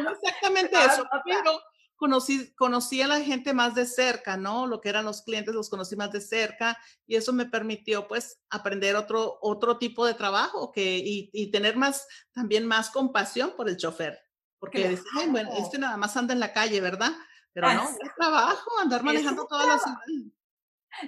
no, 0.00 0.10
exactamente 0.12 0.76
eso, 0.78 1.04
pero 1.24 1.60
conocí, 1.96 2.54
conocí 2.54 3.02
a 3.02 3.08
la 3.08 3.20
gente 3.20 3.52
más 3.52 3.74
de 3.74 3.86
cerca, 3.86 4.36
¿no? 4.36 4.66
Lo 4.66 4.80
que 4.80 4.88
eran 4.88 5.04
los 5.04 5.22
clientes 5.22 5.54
los 5.54 5.70
conocí 5.70 5.96
más 5.96 6.12
de 6.12 6.20
cerca 6.20 6.78
y 7.06 7.16
eso 7.16 7.32
me 7.32 7.46
permitió 7.46 8.06
pues 8.06 8.40
aprender 8.50 8.96
otro, 8.96 9.38
otro 9.40 9.78
tipo 9.78 10.06
de 10.06 10.14
trabajo 10.14 10.70
que, 10.72 11.00
y, 11.04 11.50
tener 11.50 11.76
más, 11.76 12.06
también 12.32 12.66
más 12.66 12.90
compasión 12.90 13.54
por 13.56 13.68
el 13.68 13.76
chofer. 13.76 14.18
Porque 14.58 14.98
bueno, 15.28 15.50
este 15.58 15.78
nada 15.78 15.96
más 15.96 16.16
anda 16.16 16.32
en 16.32 16.40
la 16.40 16.52
calle, 16.52 16.80
¿verdad? 16.80 17.12
Pero 17.52 17.72
no, 17.72 17.84
es 17.84 18.14
trabajo, 18.16 18.70
andar 18.80 19.02
manejando 19.02 19.46
toda 19.46 19.66
la 19.66 19.78
ciudad. 19.78 19.98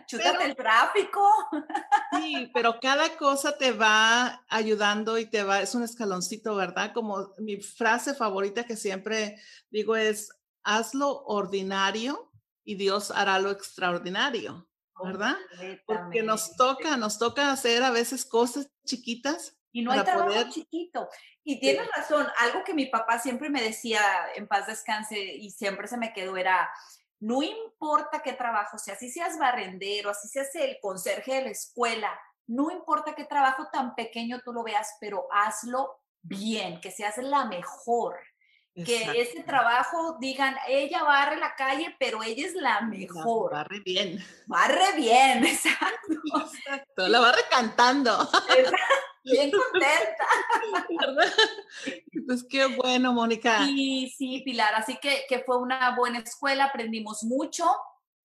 Chútate 0.06 0.44
el 0.44 0.56
tráfico. 0.56 1.22
Sí, 2.12 2.50
pero 2.54 2.78
cada 2.80 3.16
cosa 3.16 3.56
te 3.56 3.72
va 3.72 4.44
ayudando 4.48 5.18
y 5.18 5.26
te 5.26 5.42
va, 5.42 5.60
es 5.60 5.74
un 5.74 5.82
escaloncito, 5.82 6.54
¿verdad? 6.54 6.92
Como 6.92 7.34
mi 7.38 7.60
frase 7.60 8.14
favorita 8.14 8.64
que 8.64 8.76
siempre 8.76 9.40
digo 9.70 9.96
es, 9.96 10.30
hazlo 10.68 11.24
ordinario 11.24 12.30
y 12.62 12.74
Dios 12.74 13.10
hará 13.10 13.38
lo 13.38 13.50
extraordinario, 13.50 14.68
¿verdad? 15.02 15.36
Porque 15.86 16.22
nos 16.22 16.56
toca, 16.56 16.98
nos 16.98 17.18
toca 17.18 17.50
hacer 17.50 17.82
a 17.82 17.90
veces 17.90 18.26
cosas 18.26 18.70
chiquitas. 18.84 19.56
Y 19.72 19.82
no 19.82 19.92
hay 19.92 20.02
trabajo 20.04 20.50
chiquito. 20.50 21.08
Y 21.42 21.58
tienes 21.60 21.88
razón, 21.96 22.26
algo 22.38 22.62
que 22.64 22.74
mi 22.74 22.86
papá 22.86 23.18
siempre 23.18 23.48
me 23.48 23.62
decía, 23.62 24.02
en 24.34 24.46
paz 24.46 24.66
descanse, 24.66 25.18
y 25.18 25.50
siempre 25.50 25.88
se 25.88 25.96
me 25.96 26.12
quedó, 26.12 26.36
era, 26.36 26.70
no 27.20 27.42
importa 27.42 28.20
qué 28.22 28.34
trabajo 28.34 28.76
sea, 28.76 28.96
si 28.96 29.10
seas 29.10 29.38
barrendero, 29.38 30.10
así 30.10 30.28
seas 30.28 30.54
el 30.56 30.78
conserje 30.82 31.36
de 31.36 31.42
la 31.44 31.50
escuela, 31.50 32.20
no 32.46 32.70
importa 32.70 33.14
qué 33.14 33.24
trabajo 33.24 33.68
tan 33.72 33.94
pequeño 33.94 34.40
tú 34.44 34.52
lo 34.52 34.62
veas, 34.62 34.96
pero 35.00 35.26
hazlo 35.32 36.02
bien, 36.20 36.80
que 36.80 36.90
seas 36.90 37.16
la 37.16 37.46
mejor. 37.46 38.18
Que 38.84 39.20
ese 39.20 39.42
trabajo 39.42 40.16
digan, 40.20 40.56
ella 40.68 41.02
barre 41.02 41.36
la 41.36 41.54
calle, 41.54 41.96
pero 41.98 42.22
ella 42.22 42.46
es 42.46 42.54
la 42.54 42.80
mejor. 42.82 43.52
barre 43.52 43.80
bien. 43.80 44.24
Barre 44.46 44.92
bien, 44.96 45.44
exacto. 45.44 46.14
exacto. 46.40 47.08
La 47.08 47.20
barre 47.20 47.42
cantando. 47.50 48.28
Bien 49.24 49.50
contenta. 49.50 50.26
Pues 52.26 52.44
qué 52.48 52.64
bueno, 52.64 53.12
Mónica. 53.12 53.62
Sí, 53.66 54.10
sí, 54.16 54.40
Pilar. 54.42 54.74
Así 54.74 54.96
que, 55.02 55.24
que 55.28 55.40
fue 55.40 55.58
una 55.58 55.94
buena 55.96 56.20
escuela, 56.20 56.64
aprendimos 56.64 57.24
mucho 57.24 57.66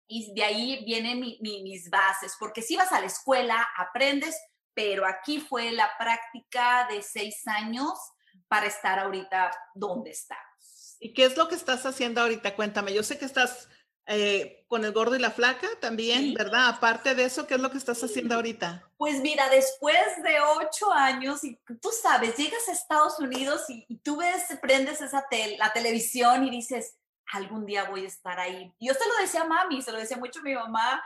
y 0.05 0.33
de 0.33 0.43
ahí 0.43 0.83
vienen 0.83 1.21
mis 1.21 1.89
bases, 1.89 2.35
porque 2.37 2.61
si 2.61 2.75
vas 2.75 2.91
a 2.91 2.99
la 2.99 3.05
escuela, 3.05 3.65
aprendes, 3.77 4.37
pero 4.73 5.05
aquí 5.05 5.39
fue 5.39 5.71
la 5.71 5.89
práctica 5.97 6.87
de 6.89 7.01
seis 7.01 7.47
años 7.47 7.93
para 8.51 8.67
estar 8.67 8.99
ahorita 8.99 9.49
donde 9.73 10.11
estamos. 10.11 10.97
¿Y 10.99 11.13
qué 11.13 11.23
es 11.23 11.37
lo 11.37 11.47
que 11.47 11.55
estás 11.55 11.85
haciendo 11.85 12.19
ahorita? 12.19 12.53
Cuéntame, 12.53 12.93
yo 12.93 13.01
sé 13.01 13.17
que 13.17 13.23
estás 13.23 13.69
eh, 14.07 14.65
con 14.67 14.83
el 14.83 14.91
gordo 14.91 15.15
y 15.15 15.19
la 15.19 15.31
flaca 15.31 15.69
también, 15.79 16.33
¿verdad? 16.33 16.67
Aparte 16.67 17.15
de 17.15 17.23
eso, 17.23 17.47
¿qué 17.47 17.53
es 17.53 17.61
lo 17.61 17.71
que 17.71 17.77
estás 17.77 18.03
haciendo 18.03 18.35
ahorita? 18.35 18.85
Pues 18.97 19.21
mira, 19.21 19.47
después 19.47 19.95
de 20.21 20.35
ocho 20.41 20.91
años, 20.91 21.45
y 21.45 21.57
tú 21.81 21.91
sabes, 21.93 22.35
llegas 22.35 22.67
a 22.67 22.73
Estados 22.73 23.19
Unidos 23.19 23.61
y, 23.69 23.85
tú 24.03 24.17
ves, 24.17 24.43
prendes 24.61 24.99
esa 24.99 25.25
la 25.57 25.71
televisión 25.71 26.45
y 26.45 26.49
dices, 26.49 26.97
algún 27.31 27.65
día 27.65 27.85
voy 27.85 28.03
a 28.03 28.09
estar 28.09 28.37
ahí. 28.37 28.69
Yo 28.81 28.93
se 28.93 29.07
lo 29.07 29.15
decía 29.21 29.43
a 29.43 29.47
mami, 29.47 29.81
se 29.81 29.93
lo 29.93 29.97
decía 29.97 30.17
mucho 30.17 30.41
a 30.41 30.43
mi 30.43 30.55
mamá, 30.55 31.01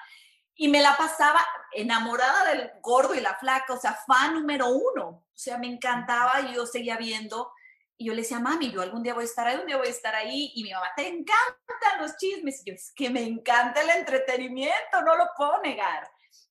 y 0.55 0.67
me 0.67 0.81
la 0.81 0.95
pasaba 0.97 1.45
enamorada 1.73 2.45
del 2.51 2.71
gordo 2.81 3.13
y 3.13 3.19
la 3.19 3.35
flaca, 3.35 3.73
o 3.73 3.79
sea, 3.79 3.97
fan 4.07 4.35
número 4.35 4.67
uno. 4.69 5.07
O 5.07 5.37
sea, 5.37 5.57
me 5.57 5.67
encantaba 5.67 6.41
y 6.41 6.55
yo 6.55 6.65
seguía 6.65 6.97
viendo 6.97 7.51
y 7.97 8.05
yo 8.07 8.13
le 8.13 8.21
decía, 8.21 8.39
mami, 8.39 8.71
yo 8.71 8.81
algún 8.81 9.03
día 9.03 9.13
voy 9.13 9.23
a 9.23 9.25
estar 9.25 9.47
ahí, 9.47 9.57
un 9.57 9.65
día 9.65 9.77
voy 9.77 9.87
a 9.87 9.91
estar 9.91 10.13
ahí. 10.15 10.51
Y 10.55 10.63
mi 10.63 10.73
mamá, 10.73 10.87
te 10.95 11.07
encantan 11.07 12.01
los 12.01 12.17
chismes. 12.17 12.61
Y 12.61 12.69
yo, 12.69 12.75
es 12.75 12.91
que 12.93 13.09
me 13.09 13.23
encanta 13.23 13.81
el 13.81 13.89
entretenimiento, 13.89 15.01
no 15.05 15.15
lo 15.15 15.27
puedo 15.37 15.61
negar. 15.61 16.09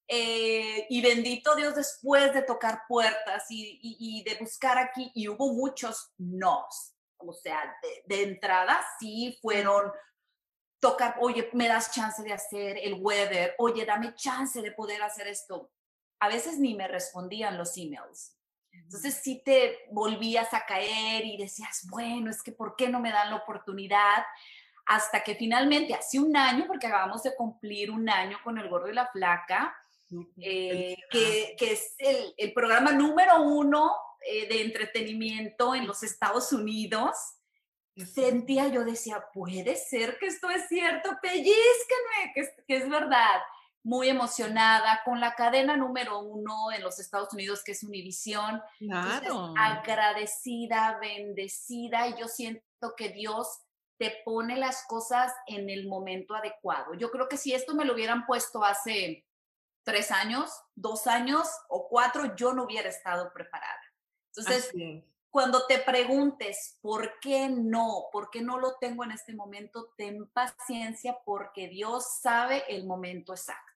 Eh, 0.09 0.87
y 0.89 1.03
bendito 1.03 1.55
Dios 1.55 1.75
después 1.75 2.33
de 2.33 2.43
tocar 2.43 2.83
puertas 2.89 3.47
y, 3.51 4.23
de 4.25 4.37
buscar 4.37 4.79
aquí, 4.79 5.11
y 5.15 5.29
hubo 5.29 5.53
muchos 5.53 6.13
nos. 6.17 6.95
O 7.19 7.33
sea, 7.33 7.75
de, 8.07 8.23
entrada 8.23 8.85
sí 8.99 9.39
fueron 9.43 9.91
tocar, 10.85 11.17
oye, 11.21 11.49
me 11.55 11.67
das 11.67 11.91
chance 11.93 12.23
de 12.23 12.31
hacer 12.31 12.77
el 12.77 12.99
weather, 13.01 13.55
oye, 13.57 13.87
dame 13.87 14.15
chance 14.15 14.61
de 14.61 14.71
poder 14.71 15.03
hacer 15.03 15.27
esto. 15.29 15.71
A 16.21 16.29
veces 16.29 16.59
ni 16.59 16.75
me 16.75 16.87
respondían 16.87 17.57
los 17.57 17.75
emails. 17.79 18.37
Entonces 18.71 19.15
sí 19.15 19.41
te 19.43 19.79
volvías 19.91 20.53
a 20.53 20.67
caer 20.67 21.25
y 21.25 21.39
decías, 21.39 21.87
bueno, 21.89 22.31
es 22.31 22.43
que 22.43 22.53
¿por 22.53 22.77
qué 22.77 22.91
no 22.91 23.01
me 23.01 23.11
dan 23.11 23.31
la 23.31 23.37
oportunidad? 23.37 24.25
Hasta 24.85 25.25
que 25.25 25.35
finalmente, 25.37 25.95
hace 25.95 26.19
un 26.19 26.37
año, 26.37 26.67
porque 26.67 26.87
acabamos 26.87 27.23
de 27.23 27.35
cumplir 27.35 27.91
un 27.91 28.07
año 28.11 28.37
con 28.45 28.59
El 28.59 28.69
Gordo 28.69 28.89
y 28.89 28.95
la 28.95 29.07
Flaca, 29.07 29.75
eh, 30.37 30.97
que, 31.11 31.57
es 31.59 31.95
el, 32.37 32.53
programa 32.53 32.93
número 32.93 33.41
uno 33.43 33.91
eh, 34.21 34.47
de 34.49 34.61
entretenimiento 34.61 35.75
en 35.75 35.87
los 35.87 36.03
Estados 36.03 36.53
Unidos, 36.53 37.17
sentía, 37.97 38.69
yo 38.69 38.85
decía, 38.85 39.25
puede 39.33 39.77
ser 39.77 40.19
que 40.19 40.27
esto 40.27 40.51
es 40.51 40.69
cierto, 40.69 41.11
pellizquenme, 41.23 42.33
que, 42.35 42.49
que 42.67 42.77
es 42.77 42.89
verdad. 42.89 43.41
Muy 43.83 44.09
emocionada 44.09 45.03
con 45.05 45.21
la 45.21 45.35
cadena 45.35 45.77
número 45.77 46.21
uno 46.21 46.73
en 46.73 46.83
los 46.83 46.99
Estados 46.99 47.33
Unidos, 47.35 47.63
que 47.63 47.73
es 47.73 47.83
Univision. 47.83 48.63
Claro. 48.79 49.55
agradecida, 49.59 50.99
bendecida, 51.01 52.09
y 52.09 52.19
yo 52.19 52.27
siento 52.27 52.95
que 52.97 53.11
Dios 53.11 53.61
te 53.99 54.23
pone 54.25 54.57
las 54.57 54.85
cosas 54.87 55.33
en 55.47 55.71
el 55.71 55.87
momento 55.87 56.35
adecuado. 56.35 56.95
Yo 56.95 57.11
creo 57.11 57.29
que 57.29 57.37
si 57.37 57.53
esto 57.53 57.75
me 57.75 57.85
lo 57.85 57.95
hubieran 57.95 58.27
puesto 58.27 58.65
hace 58.65 59.27
tres 59.85 60.11
años, 60.11 60.51
dos 60.75 61.07
años 61.07 61.49
o 61.69 61.89
cuatro, 61.89 62.35
yo 62.35 62.53
no 62.55 62.65
hubiera 62.65 62.89
estado 62.89 63.33
preparada. 63.33 63.81
Entonces, 64.35 64.73
cuando 65.35 65.67
te 65.67 65.81
preguntes 65.81 66.79
por 66.81 67.19
qué 67.21 67.49
no, 67.49 68.05
por 68.13 68.31
qué 68.31 68.41
no 68.41 68.61
lo 68.61 68.77
tengo 68.81 69.03
en 69.03 69.11
este 69.11 69.35
momento, 69.35 69.93
ten 69.97 70.29
paciencia 70.29 71.19
porque 71.27 71.67
Dios 71.67 72.05
sabe 72.23 72.63
el 72.69 72.87
momento 72.87 73.33
exacto. 73.33 73.73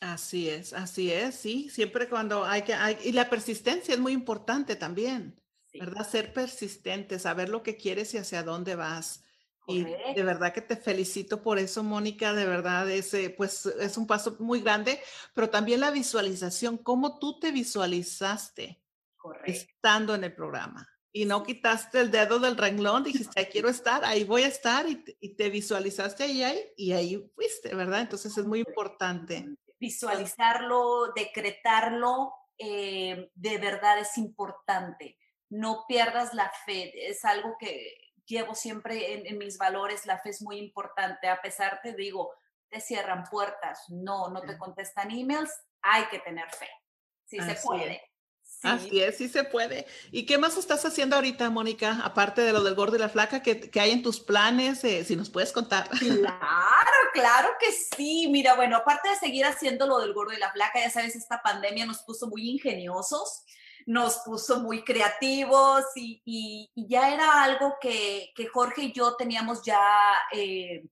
Así 0.00 0.48
es, 0.48 0.72
así 0.72 1.10
es, 1.10 1.34
sí, 1.34 1.68
siempre 1.70 2.08
cuando 2.08 2.44
hay 2.44 2.62
que, 2.62 2.72
hay, 2.72 2.96
y 3.02 3.10
la 3.10 3.28
persistencia 3.28 3.94
es 3.94 3.98
muy 3.98 4.12
importante 4.12 4.76
también, 4.76 5.34
¿verdad? 5.74 6.08
Ser 6.08 6.32
persistente, 6.32 7.18
saber 7.18 7.48
lo 7.48 7.64
que 7.64 7.76
quieres 7.76 8.14
y 8.14 8.18
hacia 8.18 8.44
dónde 8.44 8.76
vas. 8.76 9.24
Y 9.66 9.82
de 9.82 10.22
verdad 10.22 10.52
que 10.52 10.60
te 10.60 10.76
felicito 10.76 11.42
por 11.42 11.58
eso, 11.58 11.82
Mónica, 11.82 12.32
de 12.32 12.46
verdad, 12.46 12.88
ese, 12.88 13.30
pues 13.30 13.66
es 13.66 13.98
un 13.98 14.06
paso 14.06 14.36
muy 14.38 14.60
grande, 14.60 15.00
pero 15.34 15.50
también 15.50 15.80
la 15.80 15.90
visualización, 15.90 16.78
cómo 16.78 17.18
tú 17.18 17.40
te 17.40 17.50
visualizaste 17.50 18.85
estando 19.44 20.14
en 20.14 20.24
el 20.24 20.34
programa 20.34 20.86
y 21.16 21.24
no 21.24 21.42
quitaste 21.42 21.98
el 21.98 22.10
dedo 22.10 22.38
del 22.38 22.58
renglón, 22.58 23.02
dijiste, 23.02 23.48
quiero 23.48 23.68
estar, 23.70 24.04
ahí 24.04 24.24
voy 24.24 24.42
a 24.42 24.48
estar 24.48 24.84
y, 24.86 25.34
te 25.34 25.48
visualizaste 25.48 26.24
ahí, 26.24 26.42
ahí 26.42 26.72
y 26.76 26.92
ahí 26.92 27.32
fuiste, 27.34 27.74
¿verdad? 27.74 28.00
Entonces 28.02 28.36
es 28.36 28.44
muy 28.44 28.58
importante. 28.58 29.46
Visualizarlo, 29.80 31.14
decretarlo, 31.14 32.34
eh, 32.58 33.30
de 33.34 33.56
verdad 33.56 33.98
es 33.98 34.18
importante. 34.18 35.18
No 35.48 35.86
pierdas 35.88 36.34
la 36.34 36.52
fe, 36.66 37.08
es 37.08 37.24
algo 37.24 37.56
que 37.58 37.96
llevo 38.26 38.54
siempre 38.54 39.26
en, 39.26 39.38
mis 39.38 39.56
valores, 39.56 40.04
la 40.04 40.18
fe 40.18 40.30
es 40.30 40.42
muy 40.42 40.58
importante, 40.58 41.28
a 41.28 41.40
pesar 41.40 41.80
te 41.82 41.94
digo, 41.94 42.34
te 42.68 42.78
cierran 42.78 43.24
puertas, 43.24 43.84
no, 43.88 44.28
no 44.28 44.42
te 44.42 44.58
contestan 44.58 45.10
emails, 45.10 45.52
hay 45.80 46.04
que 46.08 46.18
tener 46.18 46.50
fe, 46.50 46.68
sí 47.24 47.38
se 47.40 47.54
puede. 47.54 48.02
Así 48.62 49.00
es, 49.00 49.18
sí 49.18 49.28
se 49.28 49.44
puede. 49.44 49.86
¿Y 50.10 50.26
qué 50.26 50.38
más 50.38 50.56
estás 50.56 50.84
haciendo 50.84 51.16
ahorita, 51.16 51.50
Mónica, 51.50 52.00
aparte 52.02 52.42
de 52.42 52.52
lo 52.52 52.64
del 52.64 52.74
gordo 52.74 52.96
y 52.96 52.98
la 52.98 53.08
flaca, 53.08 53.42
que, 53.42 53.70
hay 53.78 53.90
en 53.90 54.02
tus 54.02 54.20
planes? 54.20 54.82
Eh, 54.84 55.04
si 55.04 55.14
nos 55.16 55.30
puedes 55.30 55.52
contar. 55.52 55.88
Claro, 55.98 56.98
claro 57.12 57.48
que 57.60 57.70
sí. 57.72 58.28
Mira, 58.30 58.54
bueno, 58.54 58.76
aparte 58.76 59.08
de 59.08 59.16
seguir 59.16 59.44
haciendo 59.44 59.86
lo 59.86 59.98
del 59.98 60.12
gordo 60.12 60.32
y 60.32 60.38
la 60.38 60.52
flaca, 60.52 60.80
ya 60.80 60.90
sabes, 60.90 61.14
esta 61.14 61.42
pandemia 61.42 61.86
nos 61.86 62.02
puso 62.02 62.28
muy 62.28 62.50
ingeniosos 62.50 63.44
nos 63.86 64.18
puso 64.18 64.60
muy 64.60 64.82
creativos 64.82 65.84
y, 65.94 66.70
ya 66.74 67.14
era 67.14 67.44
algo 67.44 67.76
que, 67.80 68.32
Jorge 68.52 68.82
y 68.82 68.92
yo 68.92 69.14
teníamos 69.14 69.62
ya 69.62 69.80
eh, 70.32 70.84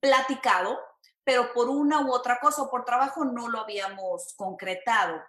platicado, 0.00 0.78
pero 1.22 1.52
por 1.54 1.68
una 1.68 2.00
u 2.00 2.12
otra 2.12 2.38
cosa 2.40 2.62
o 2.62 2.70
por 2.70 2.84
trabajo 2.84 3.24
no 3.24 3.48
lo 3.48 3.60
habíamos 3.60 4.34
concretado. 4.36 5.22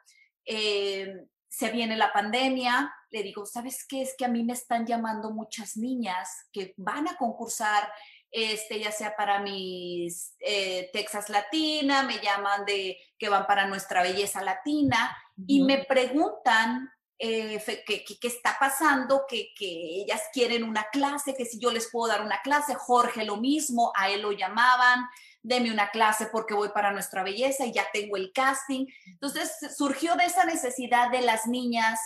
Eh, 0.45 1.25
se 1.55 1.71
viene 1.71 1.95
la 1.95 2.11
pandemia, 2.11 2.93
le 3.11 3.23
digo, 3.23 3.45
¿sabes 3.45 3.85
qué? 3.87 4.01
Es 4.01 4.13
que 4.17 4.25
a 4.25 4.27
mí 4.27 4.43
me 4.43 4.51
están 4.51 4.85
llamando 4.85 5.31
muchas 5.31 5.77
niñas 5.77 6.49
que 6.51 6.73
van 6.75 7.07
a 7.07 7.15
concursar, 7.15 7.89
este, 8.29 8.77
ya 8.81 8.91
sea 8.91 9.15
para 9.15 9.39
mis 9.39 10.35
eh, 10.41 10.89
Texas 10.91 11.29
Latina, 11.29 12.03
me 12.03 12.19
llaman 12.19 12.65
de 12.65 12.97
que 13.17 13.29
van 13.29 13.47
para 13.47 13.67
nuestra 13.67 14.03
belleza 14.03 14.43
latina 14.43 15.15
y 15.47 15.63
me 15.63 15.85
preguntan 15.85 16.89
eh, 17.17 17.63
está 18.21 18.57
pasando, 18.59 19.25
que, 19.27 19.53
ellas 19.59 20.21
quieren 20.33 20.63
una 20.63 20.85
clase, 20.91 21.35
que 21.35 21.45
si 21.45 21.59
yo 21.59 21.71
les 21.71 21.89
puedo 21.89 22.11
dar 22.11 22.21
una 22.21 22.41
clase, 22.41 22.75
Jorge 22.75 23.23
lo 23.23 23.37
mismo, 23.37 23.91
a 23.95 24.09
él 24.09 24.21
lo 24.21 24.31
llamaban, 24.31 25.05
deme 25.41 25.71
una 25.71 25.91
clase 25.91 26.27
porque 26.31 26.53
voy 26.53 26.69
para 26.69 26.91
nuestra 26.91 27.23
belleza 27.23 27.65
y 27.65 27.71
ya 27.71 27.85
tengo 27.93 28.17
el 28.17 28.31
casting. 28.33 28.87
Entonces 29.05 29.55
surgió 29.77 30.15
de 30.15 30.25
esa 30.25 30.45
necesidad 30.45 31.09
de 31.11 31.21
las 31.21 31.47
niñas 31.47 31.99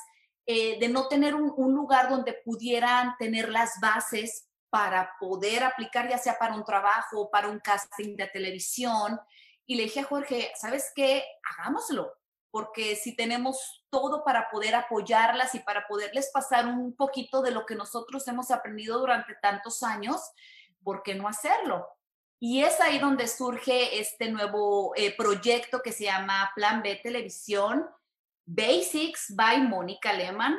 eh, 0.46 0.78
de 0.80 0.90
no 0.90 1.08
tener 1.08 1.36
un, 1.36 1.54
un 1.56 1.74
lugar 1.74 2.10
donde 2.10 2.34
pudieran 2.34 3.16
tener 3.18 3.50
las 3.50 3.80
bases 3.82 4.48
para 4.70 5.16
poder 5.20 5.64
aplicar 5.64 6.08
ya 6.08 6.20
sea 6.20 6.38
para 6.38 6.54
un 6.54 6.64
trabajo 6.64 7.22
o 7.22 7.32
para 7.32 7.50
un 7.50 7.60
casting 7.60 8.16
de 8.16 8.28
televisión. 8.28 9.20
Y 9.66 9.76
le 9.76 9.84
dije 9.84 10.02
a 10.02 10.06
Jorge, 10.06 10.52
¿sabes 10.56 10.92
qué? 10.96 11.24
Hagámoslo 11.44 12.19
porque 12.52 12.96
si 12.96 13.16
tenemos 13.16 13.86
todo 13.90 14.24
para 14.24 14.50
poder 14.50 14.76
apoyarlas 14.76 15.56
y 15.56 15.60
para 15.60 15.88
poderles 15.88 16.30
pasar 16.34 16.68
un 16.68 16.96
poquito 16.96 17.42
de 17.42 17.52
lo 17.52 17.66
que 17.66 17.76
nosotros 17.76 18.28
hemos 18.28 18.52
aprendido 18.52 19.00
durante 19.00 19.36
tantos 19.36 19.84
años, 19.84 20.22
¿por 20.84 21.04
qué 21.04 21.16
no 21.16 21.28
hacerlo? 21.28 21.88
Y 22.40 22.64
es 22.64 22.80
ahí 22.80 23.00
donde 23.00 23.28
surge 23.28 24.00
este 24.00 24.32
nuevo 24.32 24.94
eh, 24.96 25.16
proyecto 25.16 25.82
que 25.82 25.92
se 25.92 26.06
llama 26.06 26.52
Plan 26.56 26.82
B 26.82 27.00
Televisión, 27.04 27.86
Basics 28.46 29.36
by 29.36 29.62
Mónica 29.62 30.14
Lehmann. 30.14 30.58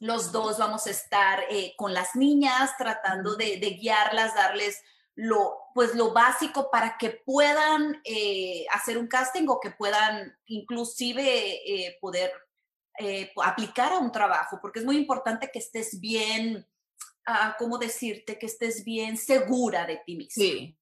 Los 0.00 0.30
dos 0.30 0.58
vamos 0.58 0.86
a 0.86 0.90
estar 0.90 1.40
eh, 1.50 1.74
con 1.76 1.92
las 1.92 2.14
niñas 2.14 2.76
tratando 2.78 3.34
de 3.34 3.56
guiarlas, 3.58 4.34
darles 4.34 4.80
lo, 5.16 5.58
pues 5.74 5.94
lo 5.94 6.12
básico 6.12 6.70
para 6.70 6.96
que 6.98 7.10
puedan 7.24 8.00
eh, 8.04 8.66
hacer 8.72 8.98
un 8.98 9.06
casting 9.06 9.46
o 9.48 9.60
que 9.60 9.70
puedan 9.70 10.36
inclusive 10.46 11.22
eh, 11.24 11.96
poder 12.00 12.30
eh, 12.98 13.32
aplicar 13.44 13.92
a 13.92 13.98
un 13.98 14.10
trabajo, 14.10 14.58
porque 14.60 14.80
es 14.80 14.84
muy 14.84 14.96
importante 14.96 15.50
que 15.52 15.60
estés 15.60 16.00
bien, 16.00 16.66
ah, 17.26 17.54
¿cómo 17.58 17.78
decirte? 17.78 18.38
Que 18.38 18.46
estés 18.46 18.84
bien 18.84 19.16
segura 19.16 19.86
de 19.86 20.02
ti 20.04 20.16
misma. 20.16 20.42
Sí, 20.42 20.76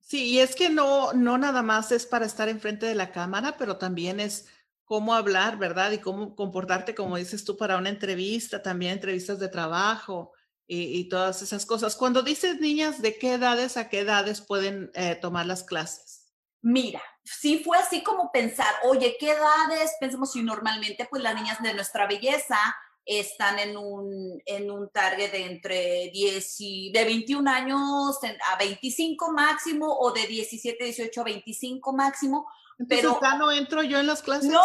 sí, 0.00 0.24
y 0.30 0.40
es 0.40 0.56
que 0.56 0.68
no, 0.68 1.12
no 1.12 1.38
nada 1.38 1.62
más 1.62 1.92
es 1.92 2.06
para 2.06 2.26
estar 2.26 2.48
enfrente 2.48 2.86
de 2.86 2.94
la 2.94 3.12
cámara, 3.12 3.56
pero 3.56 3.76
también 3.76 4.18
es 4.18 4.46
cómo 4.84 5.14
hablar, 5.14 5.58
¿verdad? 5.58 5.92
Y 5.92 5.98
cómo 5.98 6.34
comportarte, 6.34 6.94
como 6.94 7.16
dices 7.16 7.44
tú, 7.44 7.56
para 7.56 7.76
una 7.76 7.90
entrevista, 7.90 8.60
también 8.62 8.94
entrevistas 8.94 9.38
de 9.38 9.48
trabajo 9.48 10.32
y, 10.72 11.08
todas 11.08 11.42
esas 11.42 11.66
cosas. 11.66 11.96
Cuando 11.96 12.22
dices 12.22 12.60
niñas, 12.60 13.02
¿de 13.02 13.18
qué 13.18 13.34
edades 13.34 13.76
a 13.76 13.88
qué 13.88 14.00
edades 14.00 14.40
pueden 14.40 14.92
eh, 14.94 15.16
tomar 15.16 15.46
las 15.46 15.64
clases? 15.64 16.28
Mira, 16.62 17.02
sí 17.24 17.62
fue 17.64 17.76
así 17.78 18.04
como 18.04 18.30
pensar, 18.30 18.72
oye, 18.84 19.16
¿qué 19.18 19.32
edades? 19.32 19.92
Pensemos 19.98 20.32
si 20.32 20.42
normalmente 20.42 21.08
pues 21.10 21.22
las 21.22 21.34
niñas 21.34 21.60
de 21.60 21.74
nuestra 21.74 22.06
belleza 22.06 22.58
están 23.04 23.58
en 23.58 23.76
un, 23.76 24.40
en 24.46 24.70
un 24.70 24.90
target 24.90 25.32
de 25.32 25.46
entre 25.46 26.10
10 26.12 26.56
y 26.60 26.92
de 26.92 27.04
21 27.04 27.50
años 27.50 28.18
a 28.52 28.56
25 28.56 29.32
máximo 29.32 29.92
o 29.98 30.12
de 30.12 30.26
17, 30.28 30.84
18 30.84 31.20
a 31.20 31.24
25 31.24 31.92
máximo. 31.92 32.46
Entonces 32.78 33.06
pero 33.06 33.20
ya 33.20 33.36
no 33.36 33.50
entro 33.50 33.82
yo 33.82 33.98
en 33.98 34.06
las 34.06 34.22
clases. 34.22 34.50
No, 34.50 34.62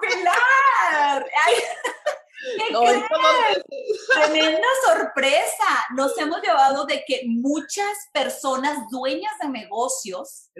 Pilar. 0.00 1.24
Tremenda 4.14 4.68
sorpresa. 4.86 5.86
Nos 5.94 6.16
hemos 6.18 6.40
llevado 6.42 6.84
de 6.86 7.04
que 7.06 7.22
muchas 7.26 8.08
personas 8.12 8.88
dueñas 8.90 9.32
de 9.42 9.48
negocios 9.48 10.50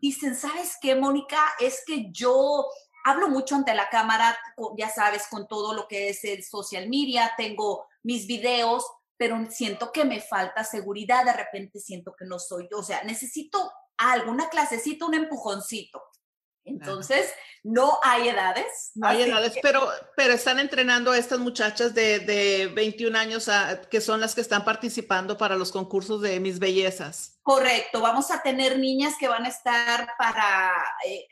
dicen, 0.00 0.34
¿sabes 0.36 0.76
qué, 0.80 0.94
Mónica? 0.94 1.38
Es 1.58 1.82
que 1.86 2.10
yo 2.10 2.66
hablo 3.04 3.28
mucho 3.28 3.54
ante 3.54 3.74
la 3.74 3.88
cámara, 3.88 4.36
ya 4.76 4.90
sabes, 4.90 5.26
con 5.28 5.46
todo 5.46 5.74
lo 5.74 5.86
que 5.88 6.08
es 6.10 6.24
el 6.24 6.42
social 6.42 6.88
media, 6.88 7.32
tengo 7.36 7.86
mis 8.02 8.26
videos, 8.26 8.84
pero 9.16 9.38
siento 9.50 9.92
que 9.92 10.04
me 10.04 10.20
falta 10.20 10.64
seguridad, 10.64 11.24
de 11.24 11.32
repente 11.32 11.78
siento 11.78 12.14
que 12.18 12.24
no 12.24 12.38
soy 12.38 12.68
yo, 12.70 12.78
o 12.78 12.82
sea, 12.82 13.02
necesito 13.04 13.70
alguna 13.96 14.48
clasecita, 14.48 15.06
un 15.06 15.14
empujoncito. 15.14 16.02
Entonces, 16.64 17.32
no 17.62 17.98
hay 18.02 18.28
edades. 18.28 18.92
No 18.94 19.08
hay 19.08 19.22
edades, 19.22 19.58
pero, 19.62 19.88
pero 20.16 20.34
están 20.34 20.58
entrenando 20.58 21.12
a 21.12 21.18
estas 21.18 21.38
muchachas 21.38 21.94
de, 21.94 22.20
de 22.20 22.68
21 22.68 23.18
años 23.18 23.50
que 23.90 24.00
son 24.00 24.20
las 24.20 24.34
que 24.34 24.40
están 24.40 24.64
participando 24.64 25.36
para 25.36 25.56
los 25.56 25.72
concursos 25.72 26.22
de 26.22 26.40
Mis 26.40 26.58
Bellezas. 26.58 27.38
Correcto, 27.42 28.00
vamos 28.00 28.30
a 28.30 28.42
tener 28.42 28.78
niñas 28.78 29.14
que 29.18 29.28
van 29.28 29.44
a 29.44 29.48
estar 29.48 30.10
para 30.18 30.72
eh, 31.06 31.26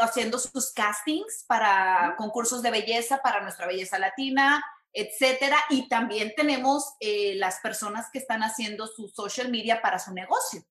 haciendo 0.00 0.38
sus 0.38 0.72
castings 0.72 1.44
para 1.46 2.14
concursos 2.18 2.62
de 2.62 2.70
belleza 2.70 3.20
para 3.22 3.40
nuestra 3.40 3.66
belleza 3.66 3.98
latina, 3.98 4.62
etcétera. 4.92 5.56
Y 5.70 5.88
también 5.88 6.32
tenemos 6.36 6.94
eh, 7.00 7.34
las 7.36 7.60
personas 7.60 8.08
que 8.12 8.18
están 8.18 8.42
haciendo 8.42 8.86
su 8.86 9.08
social 9.08 9.50
media 9.50 9.80
para 9.80 9.98
su 9.98 10.12
negocio. 10.12 10.62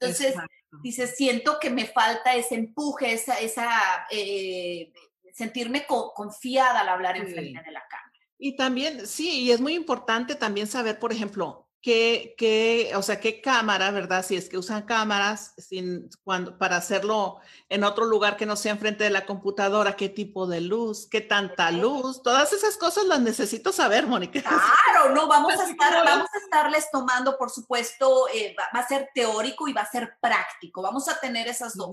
Entonces, 0.00 0.34
dice, 0.82 1.06
siento 1.06 1.58
que 1.60 1.70
me 1.70 1.86
falta 1.86 2.34
ese 2.34 2.54
empuje, 2.54 3.12
esa, 3.12 3.38
esa 3.38 4.06
eh, 4.10 4.92
sentirme 5.32 5.86
confiada 5.86 6.80
al 6.80 6.88
hablar 6.88 7.16
en 7.16 7.28
frente 7.28 7.62
de 7.62 7.70
la 7.70 7.86
cámara. 7.88 8.10
Y 8.38 8.56
también, 8.56 9.06
sí, 9.06 9.42
y 9.42 9.50
es 9.50 9.60
muy 9.60 9.74
importante 9.74 10.34
también 10.34 10.66
saber, 10.66 10.98
por 10.98 11.12
ejemplo, 11.12 11.69
qué, 11.82 12.34
qué, 12.36 12.92
o 12.94 13.02
sea, 13.02 13.20
qué 13.20 13.40
cámara, 13.40 13.90
¿verdad? 13.90 14.24
Si 14.24 14.36
es 14.36 14.48
que 14.48 14.58
usan 14.58 14.82
cámaras 14.82 15.54
sin, 15.56 16.08
cuando, 16.22 16.58
para 16.58 16.76
hacerlo 16.76 17.38
en 17.68 17.84
otro 17.84 18.04
lugar 18.04 18.36
que 18.36 18.46
no 18.46 18.56
sea 18.56 18.72
enfrente 18.72 19.04
de 19.04 19.10
la 19.10 19.24
computadora, 19.24 19.96
qué 19.96 20.08
tipo 20.08 20.46
de 20.46 20.60
luz, 20.60 21.08
qué 21.10 21.20
tanta 21.20 21.70
luz, 21.70 22.22
todas 22.22 22.52
esas 22.52 22.76
cosas 22.76 23.04
las 23.06 23.20
necesito 23.20 23.72
saber, 23.72 24.06
Mónica. 24.06 24.40
Claro, 24.90 25.14
no, 25.14 25.28
vamos 25.28 25.54
a, 25.54 25.68
estar, 25.68 26.04
vamos 26.04 26.28
a 26.34 26.38
estarles 26.38 26.90
tomando, 26.90 27.38
por 27.38 27.50
supuesto, 27.50 28.28
eh, 28.34 28.54
va, 28.58 28.80
a 28.80 28.86
ser 28.86 29.08
teórico 29.14 29.68
y 29.68 29.72
va 29.72 29.82
a 29.82 29.90
ser 29.90 30.16
práctico, 30.20 30.82
vamos 30.82 31.08
a 31.08 31.18
tener 31.18 31.48
esas 31.48 31.76
dos 31.76 31.90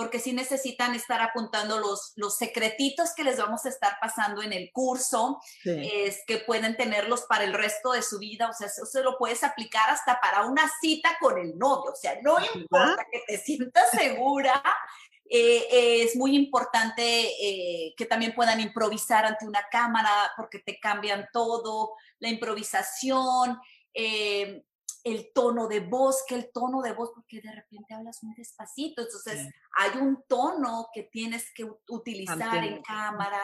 porque 0.00 0.18
sí 0.18 0.32
necesitan 0.32 0.94
estar 0.94 1.20
apuntando 1.20 1.78
los, 1.78 2.14
los 2.16 2.34
secretitos 2.34 3.12
que 3.14 3.22
les 3.22 3.36
vamos 3.36 3.66
a 3.66 3.68
estar 3.68 3.98
pasando 4.00 4.40
en 4.40 4.54
el 4.54 4.72
curso, 4.72 5.38
es 5.62 6.22
que 6.26 6.38
pueden 6.38 6.74
tenerlos 6.74 7.26
para 7.28 7.44
el 7.44 7.52
resto 7.52 7.92
de 7.92 8.00
su 8.00 8.18
vida, 8.18 8.48
o 8.48 8.54
sea, 8.54 8.68
eso 8.68 8.86
se 8.86 9.02
lo 9.02 9.18
puedes 9.18 9.44
aplicar 9.44 9.90
hasta 9.90 10.18
para 10.18 10.46
una 10.46 10.62
cita 10.80 11.18
con 11.20 11.38
el 11.38 11.58
novio, 11.58 11.92
o 11.92 11.96
sea, 11.96 12.18
no 12.22 12.38
importa 12.54 13.06
que 13.12 13.24
te 13.28 13.36
sientas 13.36 13.90
segura, 13.90 14.62
eh, 15.28 16.04
es 16.04 16.16
muy 16.16 16.34
importante 16.34 17.02
eh, 17.02 17.92
que 17.94 18.06
también 18.06 18.34
puedan 18.34 18.58
improvisar 18.58 19.26
ante 19.26 19.46
una 19.46 19.66
cámara 19.70 20.32
porque 20.34 20.60
te 20.60 20.80
cambian 20.80 21.28
todo, 21.30 21.92
la 22.20 22.30
improvisación. 22.30 23.60
Eh, 23.92 24.62
el 25.04 25.32
tono 25.32 25.68
de 25.68 25.80
voz, 25.80 26.24
que 26.26 26.34
el 26.34 26.50
tono 26.52 26.82
de 26.82 26.92
voz, 26.92 27.10
porque 27.14 27.40
de 27.40 27.52
repente 27.52 27.94
hablas 27.94 28.22
muy 28.22 28.34
despacito, 28.34 29.02
entonces 29.02 29.48
hay 29.76 29.98
un 29.98 30.22
tono 30.28 30.88
que 30.92 31.04
tienes 31.04 31.52
que 31.54 31.66
utilizar 31.88 32.64
en 32.64 32.82
cámara. 32.82 33.40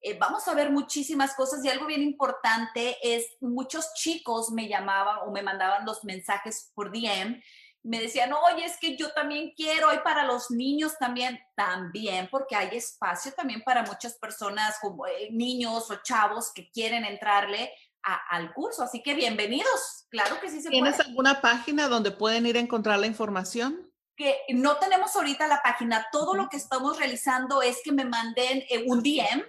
Eh, 0.00 0.16
vamos 0.18 0.46
a 0.48 0.54
ver 0.54 0.70
muchísimas 0.70 1.34
cosas 1.34 1.64
y 1.64 1.68
algo 1.68 1.86
bien 1.86 2.02
importante 2.02 2.96
es, 3.02 3.36
muchos 3.40 3.92
chicos 3.94 4.50
me 4.50 4.68
llamaban 4.68 5.18
o 5.26 5.32
me 5.32 5.42
mandaban 5.42 5.84
los 5.84 6.04
mensajes 6.04 6.70
por 6.74 6.92
DM, 6.92 7.40
me 7.82 8.00
decían, 8.00 8.32
oye, 8.32 8.64
es 8.64 8.76
que 8.78 8.96
yo 8.96 9.12
también 9.12 9.52
quiero, 9.56 9.92
y 9.94 9.98
para 9.98 10.24
los 10.24 10.50
niños 10.50 10.98
también, 10.98 11.40
también, 11.54 12.28
porque 12.30 12.56
hay 12.56 12.76
espacio 12.76 13.32
también 13.32 13.62
para 13.62 13.82
muchas 13.82 14.18
personas 14.18 14.76
como 14.80 15.06
eh, 15.06 15.28
niños 15.30 15.90
o 15.90 16.02
chavos 16.02 16.52
que 16.52 16.70
quieren 16.70 17.04
entrarle 17.04 17.72
al 18.14 18.52
curso. 18.52 18.82
Así 18.82 19.02
que 19.02 19.14
bienvenidos. 19.14 20.06
Claro 20.10 20.40
que 20.40 20.50
sí 20.50 20.60
se 20.60 20.70
¿Tienes 20.70 21.00
alguna 21.00 21.40
página 21.40 21.88
donde 21.88 22.10
pueden 22.10 22.46
ir 22.46 22.56
a 22.56 22.60
encontrar 22.60 22.98
la 22.98 23.06
información? 23.06 23.92
Que 24.16 24.36
no 24.50 24.76
tenemos 24.76 25.14
ahorita 25.14 25.46
la 25.46 25.62
página. 25.62 26.06
Todo 26.10 26.34
lo 26.34 26.48
que 26.48 26.56
estamos 26.56 26.98
realizando 26.98 27.62
es 27.62 27.80
que 27.84 27.92
me 27.92 28.04
manden 28.04 28.64
eh, 28.68 28.84
un 28.86 29.02
DM. 29.02 29.44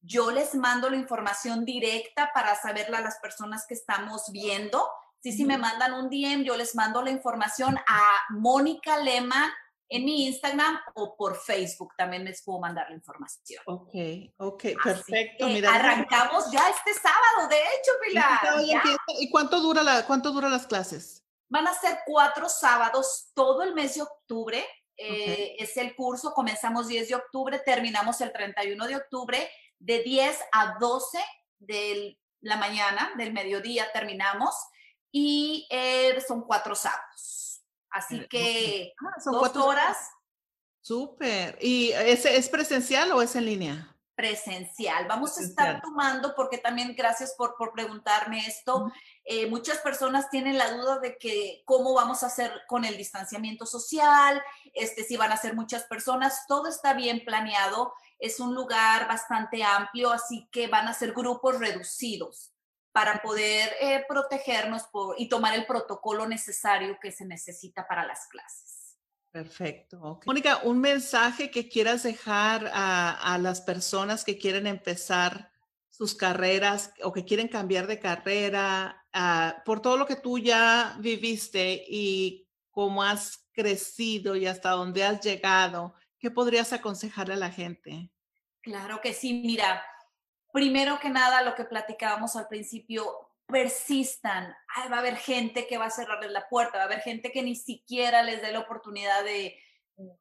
Yo 0.00 0.30
les 0.30 0.54
mando 0.54 0.90
la 0.90 0.96
información 0.96 1.64
directa 1.64 2.30
para 2.34 2.54
saberla 2.56 2.98
a 2.98 3.02
las 3.02 3.18
personas 3.18 3.66
que 3.66 3.74
estamos 3.74 4.30
viendo. 4.32 4.88
Sí, 5.22 5.32
si 5.32 5.44
me 5.44 5.58
mandan 5.58 5.92
un 5.92 6.10
DM, 6.10 6.42
yo 6.42 6.56
les 6.56 6.74
mando 6.74 7.00
la 7.02 7.10
información 7.10 7.78
a 7.86 8.00
Mónica 8.30 8.98
Lema 8.98 9.54
en 9.92 10.04
mi 10.04 10.26
Instagram 10.26 10.78
o 10.94 11.14
por 11.16 11.36
Facebook 11.36 11.92
también 11.96 12.24
les 12.24 12.42
puedo 12.42 12.60
mandar 12.60 12.88
la 12.88 12.96
información. 12.96 13.62
Ok, 13.66 13.94
ok, 14.38 14.64
perfecto. 14.82 15.46
arrancamos 15.68 16.50
ya 16.50 16.68
este 16.70 16.94
sábado, 16.94 17.48
de 17.48 17.58
hecho, 17.58 17.92
Pilar. 18.06 18.40
¿Y 19.20 19.30
cuánto 19.30 19.60
dura, 19.60 19.82
la, 19.82 20.06
cuánto 20.06 20.32
dura 20.32 20.48
las 20.48 20.66
clases? 20.66 21.24
Van 21.48 21.66
a 21.66 21.74
ser 21.74 21.98
cuatro 22.06 22.48
sábados 22.48 23.30
todo 23.34 23.62
el 23.62 23.74
mes 23.74 23.94
de 23.94 24.02
octubre. 24.02 24.66
Eh, 24.96 25.56
es 25.58 25.76
el 25.76 25.94
curso, 25.94 26.32
comenzamos 26.32 26.86
10 26.86 27.08
de 27.08 27.14
octubre, 27.14 27.58
terminamos 27.58 28.20
el 28.20 28.32
31 28.32 28.86
de 28.86 28.96
octubre, 28.96 29.50
de 29.78 30.02
10 30.02 30.38
a 30.52 30.76
12 30.78 31.18
de 31.58 32.18
la 32.40 32.56
mañana, 32.56 33.12
del 33.16 33.32
mediodía 33.32 33.90
terminamos, 33.92 34.54
y 35.10 35.66
eh, 35.70 36.22
son 36.26 36.42
cuatro 36.42 36.74
sábados. 36.74 37.51
Así 37.92 38.16
eh, 38.16 38.28
que 38.28 38.92
ah, 39.00 39.20
son 39.20 39.34
dos 39.34 39.56
horas. 39.56 39.96
Súper. 40.80 41.56
¿Y 41.60 41.92
ese 41.92 42.36
es 42.36 42.48
presencial 42.48 43.12
o 43.12 43.22
es 43.22 43.36
en 43.36 43.44
línea? 43.44 43.96
Presencial. 44.14 45.06
Vamos 45.06 45.38
a 45.38 45.42
estar 45.42 45.80
tomando, 45.80 46.34
porque 46.34 46.58
también 46.58 46.94
gracias 46.96 47.34
por, 47.36 47.56
por 47.56 47.72
preguntarme 47.72 48.46
esto. 48.46 48.92
Eh, 49.24 49.46
muchas 49.46 49.78
personas 49.78 50.28
tienen 50.28 50.58
la 50.58 50.72
duda 50.72 50.98
de 50.98 51.16
que 51.16 51.62
cómo 51.64 51.94
vamos 51.94 52.22
a 52.22 52.26
hacer 52.26 52.52
con 52.66 52.84
el 52.84 52.96
distanciamiento 52.96 53.64
social, 53.64 54.42
este, 54.74 55.04
si 55.04 55.16
van 55.16 55.32
a 55.32 55.36
ser 55.36 55.54
muchas 55.54 55.84
personas. 55.84 56.46
Todo 56.48 56.68
está 56.68 56.94
bien 56.94 57.24
planeado. 57.24 57.94
Es 58.18 58.40
un 58.40 58.54
lugar 58.54 59.08
bastante 59.08 59.62
amplio, 59.62 60.10
así 60.10 60.48
que 60.50 60.66
van 60.66 60.88
a 60.88 60.94
ser 60.94 61.12
grupos 61.12 61.58
reducidos 61.58 62.51
para 62.92 63.22
poder 63.22 63.72
eh, 63.80 64.04
protegernos 64.06 64.82
y 65.16 65.28
tomar 65.28 65.54
el 65.54 65.66
protocolo 65.66 66.26
necesario 66.26 66.98
que 67.00 67.10
se 67.10 67.24
necesita 67.24 67.86
para 67.88 68.06
las 68.06 68.26
clases. 68.28 68.98
Perfecto. 69.30 70.20
Mónica, 70.26 70.58
un 70.62 70.78
mensaje 70.78 71.50
que 71.50 71.66
quieras 71.68 72.02
dejar 72.02 72.70
a, 72.74 73.38
las 73.40 73.62
personas 73.62 74.24
que 74.24 74.36
quieren 74.36 74.66
empezar 74.66 75.50
sus 75.88 76.14
carreras 76.14 76.92
o 77.02 77.12
que 77.14 77.24
quieren 77.24 77.48
cambiar 77.48 77.86
de 77.86 77.98
carrera, 77.98 79.06
ah, 79.14 79.62
por 79.64 79.80
todo 79.80 79.96
lo 79.96 80.06
que 80.06 80.16
tú 80.16 80.38
ya 80.38 80.96
viviste 81.00 81.82
y 81.88 82.46
cómo 82.70 83.02
has 83.02 83.48
crecido 83.52 84.36
y 84.36 84.46
hasta 84.46 84.70
dónde 84.70 85.04
has 85.04 85.20
llegado, 85.22 85.94
¿qué 86.18 86.30
podrías 86.30 86.74
aconsejarle 86.74 87.34
a 87.34 87.38
la 87.38 87.50
gente? 87.50 88.10
Claro 88.60 89.00
que 89.00 89.14
sí, 89.14 89.42
mira, 89.44 89.82
primero 90.52 91.00
que 91.00 91.10
nada, 91.10 91.42
lo 91.42 91.54
que 91.54 91.64
platicábamos 91.64 92.36
al 92.36 92.46
principio, 92.46 93.30
persistan. 93.46 94.54
va 94.90 94.96
a 94.96 94.98
haber 95.00 95.16
gente 95.16 95.66
que 95.66 95.78
va 95.78 95.86
a 95.86 95.90
cerrarles 95.90 96.30
la 96.30 96.48
puerta, 96.48 96.78
va 96.78 96.84
a 96.84 96.86
haber 96.86 97.00
gente 97.00 97.32
que 97.32 97.42
ni 97.42 97.56
siquiera 97.56 98.22
les 98.22 98.40
dé 98.40 98.52
la 98.52 98.60
oportunidad 98.60 99.24
de, 99.24 99.58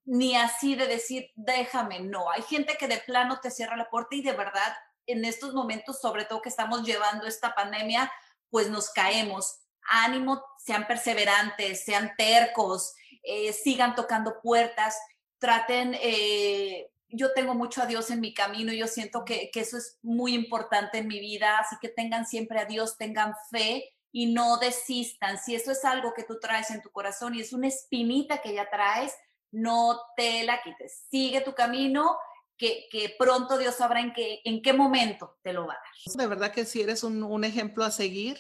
ni 0.06 0.36
así 0.36 0.76
de 0.76 0.88
decir, 0.88 1.32
déjame, 1.36 2.00
no. 2.00 2.30
Hay 2.30 2.42
gente 2.44 2.76
que 2.78 2.88
de 2.88 2.98
plano 2.98 3.40
te 3.40 3.52
cierra 3.52 3.78
la 3.78 3.90
puerta 3.90 4.16
y 4.16 4.22
de 4.22 4.34
verdad, 4.34 4.76
en 5.06 5.26
estos 5.26 5.54
momentos, 5.54 6.00
sobre 6.00 6.26
todo 6.26 6.42
que 6.42 6.50
estamos 6.50 6.84
llevando 6.84 7.26
esta 7.26 7.56
pandemia, 7.56 8.12
pues 8.50 8.70
nos 8.70 8.90
caemos. 8.90 9.60
Ánimo, 9.84 10.44
sean 10.64 10.86
perseverantes, 10.86 11.84
sean 11.84 12.14
tercos, 12.18 12.94
eh, 13.24 13.52
sigan 13.54 13.96
tocando 13.96 14.42
puertas, 14.42 14.98
traten 15.40 15.98
eh, 16.00 16.91
yo 17.14 17.34
tengo 17.34 17.54
mucho 17.56 17.82
a 17.82 17.86
Dios 17.86 18.10
en 18.12 18.20
mi 18.20 18.34
camino 18.34 18.72
y 18.72 18.78
yo 18.78 18.88
siento 18.88 19.26
que, 19.26 19.52
eso 19.54 19.78
es 19.78 20.00
muy 20.02 20.34
importante 20.34 21.00
en 21.00 21.08
mi 21.08 21.20
vida, 21.20 21.58
así 21.58 21.76
que 21.82 21.90
tengan 21.90 22.26
siempre 22.26 22.60
a 22.60 22.66
Dios, 22.66 22.98
tengan 22.98 23.34
fe 23.50 23.94
y 24.12 24.34
no 24.34 24.58
desistan. 24.58 25.38
Si 25.38 25.56
eso 25.56 25.72
es 25.72 25.86
algo 25.86 26.14
que 26.14 26.24
tú 26.24 26.40
traes 26.40 26.72
en 26.72 26.82
tu 26.82 26.92
corazón 26.92 27.36
y 27.36 27.42
es 27.42 27.54
una 27.54 27.68
espinita 27.68 28.42
que 28.42 28.54
ya 28.54 28.70
traes, 28.70 29.14
no 29.52 30.00
te 30.16 30.44
la 30.44 30.62
quites. 30.62 31.06
Sigue 31.10 31.42
tu 31.42 31.54
camino, 31.54 32.18
que, 32.58 33.16
pronto 33.18 33.58
Dios 33.58 33.76
sabrá 33.76 34.02
en 34.02 34.14
qué, 34.14 34.42
en 34.46 34.62
qué 34.62 34.74
momento 34.74 35.38
te 35.42 35.52
lo 35.52 35.66
va 35.66 35.74
a 35.74 35.78
dar. 35.78 36.16
De 36.16 36.28
verdad 36.28 36.52
que 36.52 36.66
sí 36.66 36.82
eres 36.82 37.04
un, 37.04 37.24
un 37.24 37.44
ejemplo 37.44 37.84
a 37.84 37.92
seguir 37.92 38.40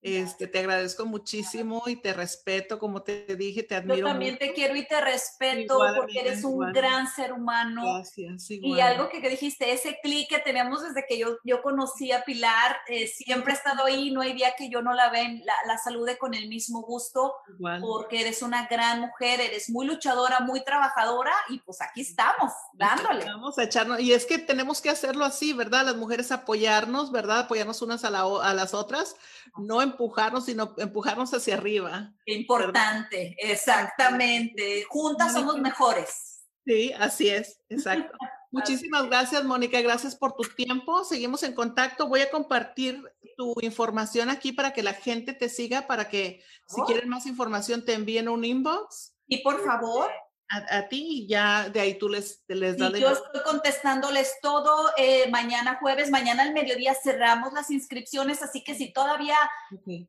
este, 0.00 0.46
te 0.46 0.60
agradezco 0.60 1.06
muchísimo 1.06 1.82
y 1.86 1.96
te 1.96 2.12
respeto, 2.12 2.78
como 2.78 3.02
te 3.02 3.34
dije, 3.36 3.64
te 3.64 3.74
admiro. 3.74 3.96
Yo 3.96 4.04
también 4.06 4.38
te 4.38 4.52
quiero 4.52 4.76
y 4.76 4.86
te 4.86 5.00
respeto 5.00 5.78
porque 5.96 6.20
eres 6.20 6.44
un 6.44 6.72
gran 6.72 7.08
ser 7.08 7.32
humano. 7.32 7.82
Gracias. 7.82 8.48
Y 8.48 8.80
algo 8.80 9.08
que, 9.08 9.20
dijiste, 9.28 9.72
ese 9.72 9.98
clic 10.00 10.28
que 10.28 10.38
teníamos 10.38 10.82
desde 10.82 11.04
que 11.08 11.18
yo, 11.18 11.38
yo 11.42 11.62
conocí 11.62 12.12
a 12.12 12.24
Pilar, 12.24 12.76
eh, 12.86 13.08
siempre 13.08 13.52
ha 13.52 13.56
estado 13.56 13.84
ahí, 13.86 14.12
no 14.12 14.20
hay 14.20 14.34
día 14.34 14.54
que 14.56 14.70
yo 14.70 14.82
no 14.82 14.94
la 14.94 15.10
ven, 15.10 15.42
la, 15.44 15.54
la 15.66 15.78
salude 15.78 16.16
con 16.16 16.34
el 16.34 16.48
mismo 16.48 16.82
gusto, 16.82 17.34
porque 17.80 18.20
eres 18.20 18.42
una 18.42 18.68
gran 18.68 19.00
mujer, 19.00 19.40
eres 19.40 19.68
muy 19.68 19.86
luchadora, 19.86 20.40
muy 20.40 20.62
trabajadora 20.62 21.32
y 21.48 21.58
pues 21.58 21.80
aquí 21.82 22.02
estamos, 22.02 22.52
dándole. 22.72 23.24
Vamos 23.24 23.58
a 23.58 23.64
echarnos, 23.64 23.98
y 24.00 24.12
es 24.12 24.26
que 24.26 24.38
tenemos 24.38 24.80
que 24.80 24.90
hacerlo 24.90 25.24
así, 25.24 25.52
¿verdad? 25.52 25.84
Las 25.84 25.96
mujeres 25.96 26.30
apoyarnos, 26.30 27.10
¿verdad? 27.10 27.40
Apoyarnos 27.40 27.82
unas 27.82 28.04
a, 28.04 28.10
la, 28.10 28.20
a 28.20 28.54
las 28.54 28.74
otras, 28.74 29.16
no 29.56 29.87
empujarnos, 29.90 30.46
sino 30.46 30.74
empujarnos 30.78 31.32
hacia 31.34 31.54
arriba. 31.54 32.14
Importante, 32.26 33.36
exactamente. 33.38 34.84
Juntas 34.88 35.32
somos 35.32 35.58
mejores. 35.58 36.46
Sí, 36.64 36.92
así 36.98 37.28
es, 37.28 37.60
exacto. 37.68 38.16
Muchísimas 38.50 39.06
gracias, 39.06 39.44
Mónica. 39.44 39.80
Gracias 39.82 40.16
por 40.16 40.34
tu 40.34 40.42
tiempo. 40.42 41.04
Seguimos 41.04 41.42
en 41.42 41.54
contacto. 41.54 42.08
Voy 42.08 42.20
a 42.20 42.30
compartir 42.30 43.02
tu 43.36 43.54
información 43.60 44.30
aquí 44.30 44.52
para 44.52 44.72
que 44.72 44.82
la 44.82 44.94
gente 44.94 45.34
te 45.34 45.48
siga, 45.48 45.86
para 45.86 46.08
que 46.08 46.42
si 46.66 46.80
oh. 46.80 46.84
quieren 46.86 47.08
más 47.10 47.26
información 47.26 47.84
te 47.84 47.92
envíen 47.92 48.28
un 48.28 48.44
inbox. 48.44 49.14
Y 49.26 49.42
por 49.42 49.62
favor. 49.62 50.10
A, 50.50 50.88
ti 50.88 51.06
y 51.10 51.26
ya 51.26 51.68
de 51.68 51.80
ahí 51.80 51.98
tú 51.98 52.08
les, 52.08 52.42
les 52.48 52.78
das. 52.78 52.92
yo 52.94 53.10
estoy 53.10 53.42
contestándoles 53.44 54.36
todo 54.40 54.90
eh, 54.96 55.28
mañana 55.30 55.76
jueves, 55.78 56.10
mañana 56.10 56.42
al 56.42 56.54
mediodía 56.54 56.94
cerramos 56.94 57.52
las 57.52 57.70
inscripciones, 57.70 58.42
así 58.42 58.64
que 58.64 58.74
si 58.74 58.90
todavía 58.90 59.36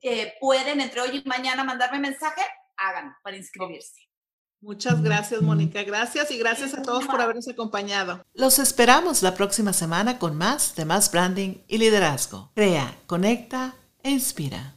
eh, 0.02 0.34
pueden 0.39 0.80
entre 0.80 1.02
hoy 1.02 1.17
y 1.17 1.28
mañana 1.28 1.65
mandarme 1.65 1.99
mensaje, 1.99 2.41
hagan 2.78 3.17
para 3.21 3.36
inscribirse. 3.36 4.10
Muchas 4.62 5.02
gracias, 5.02 5.41
Mónica. 5.41 5.84
Gracias 5.84 6.32
y 6.32 6.38
gracias 6.38 6.73
a 6.73 6.82
todos 6.82 7.06
por 7.06 7.21
habernos 7.21 7.47
acompañado. 7.47 8.25
Los 8.34 8.60
esperamos 8.60 9.23
la 9.23 9.34
próxima 9.34 9.71
semana 9.71 10.19
con 10.19 10.36
más 10.36 10.75
de 10.75 10.84
más 10.84 11.12
branding 11.12 11.60
y 11.67 11.78
liderazgo. 11.78 12.52
Crea, 12.56 12.97
conecta 13.08 13.75
e 14.04 14.12
inspira. 14.12 14.75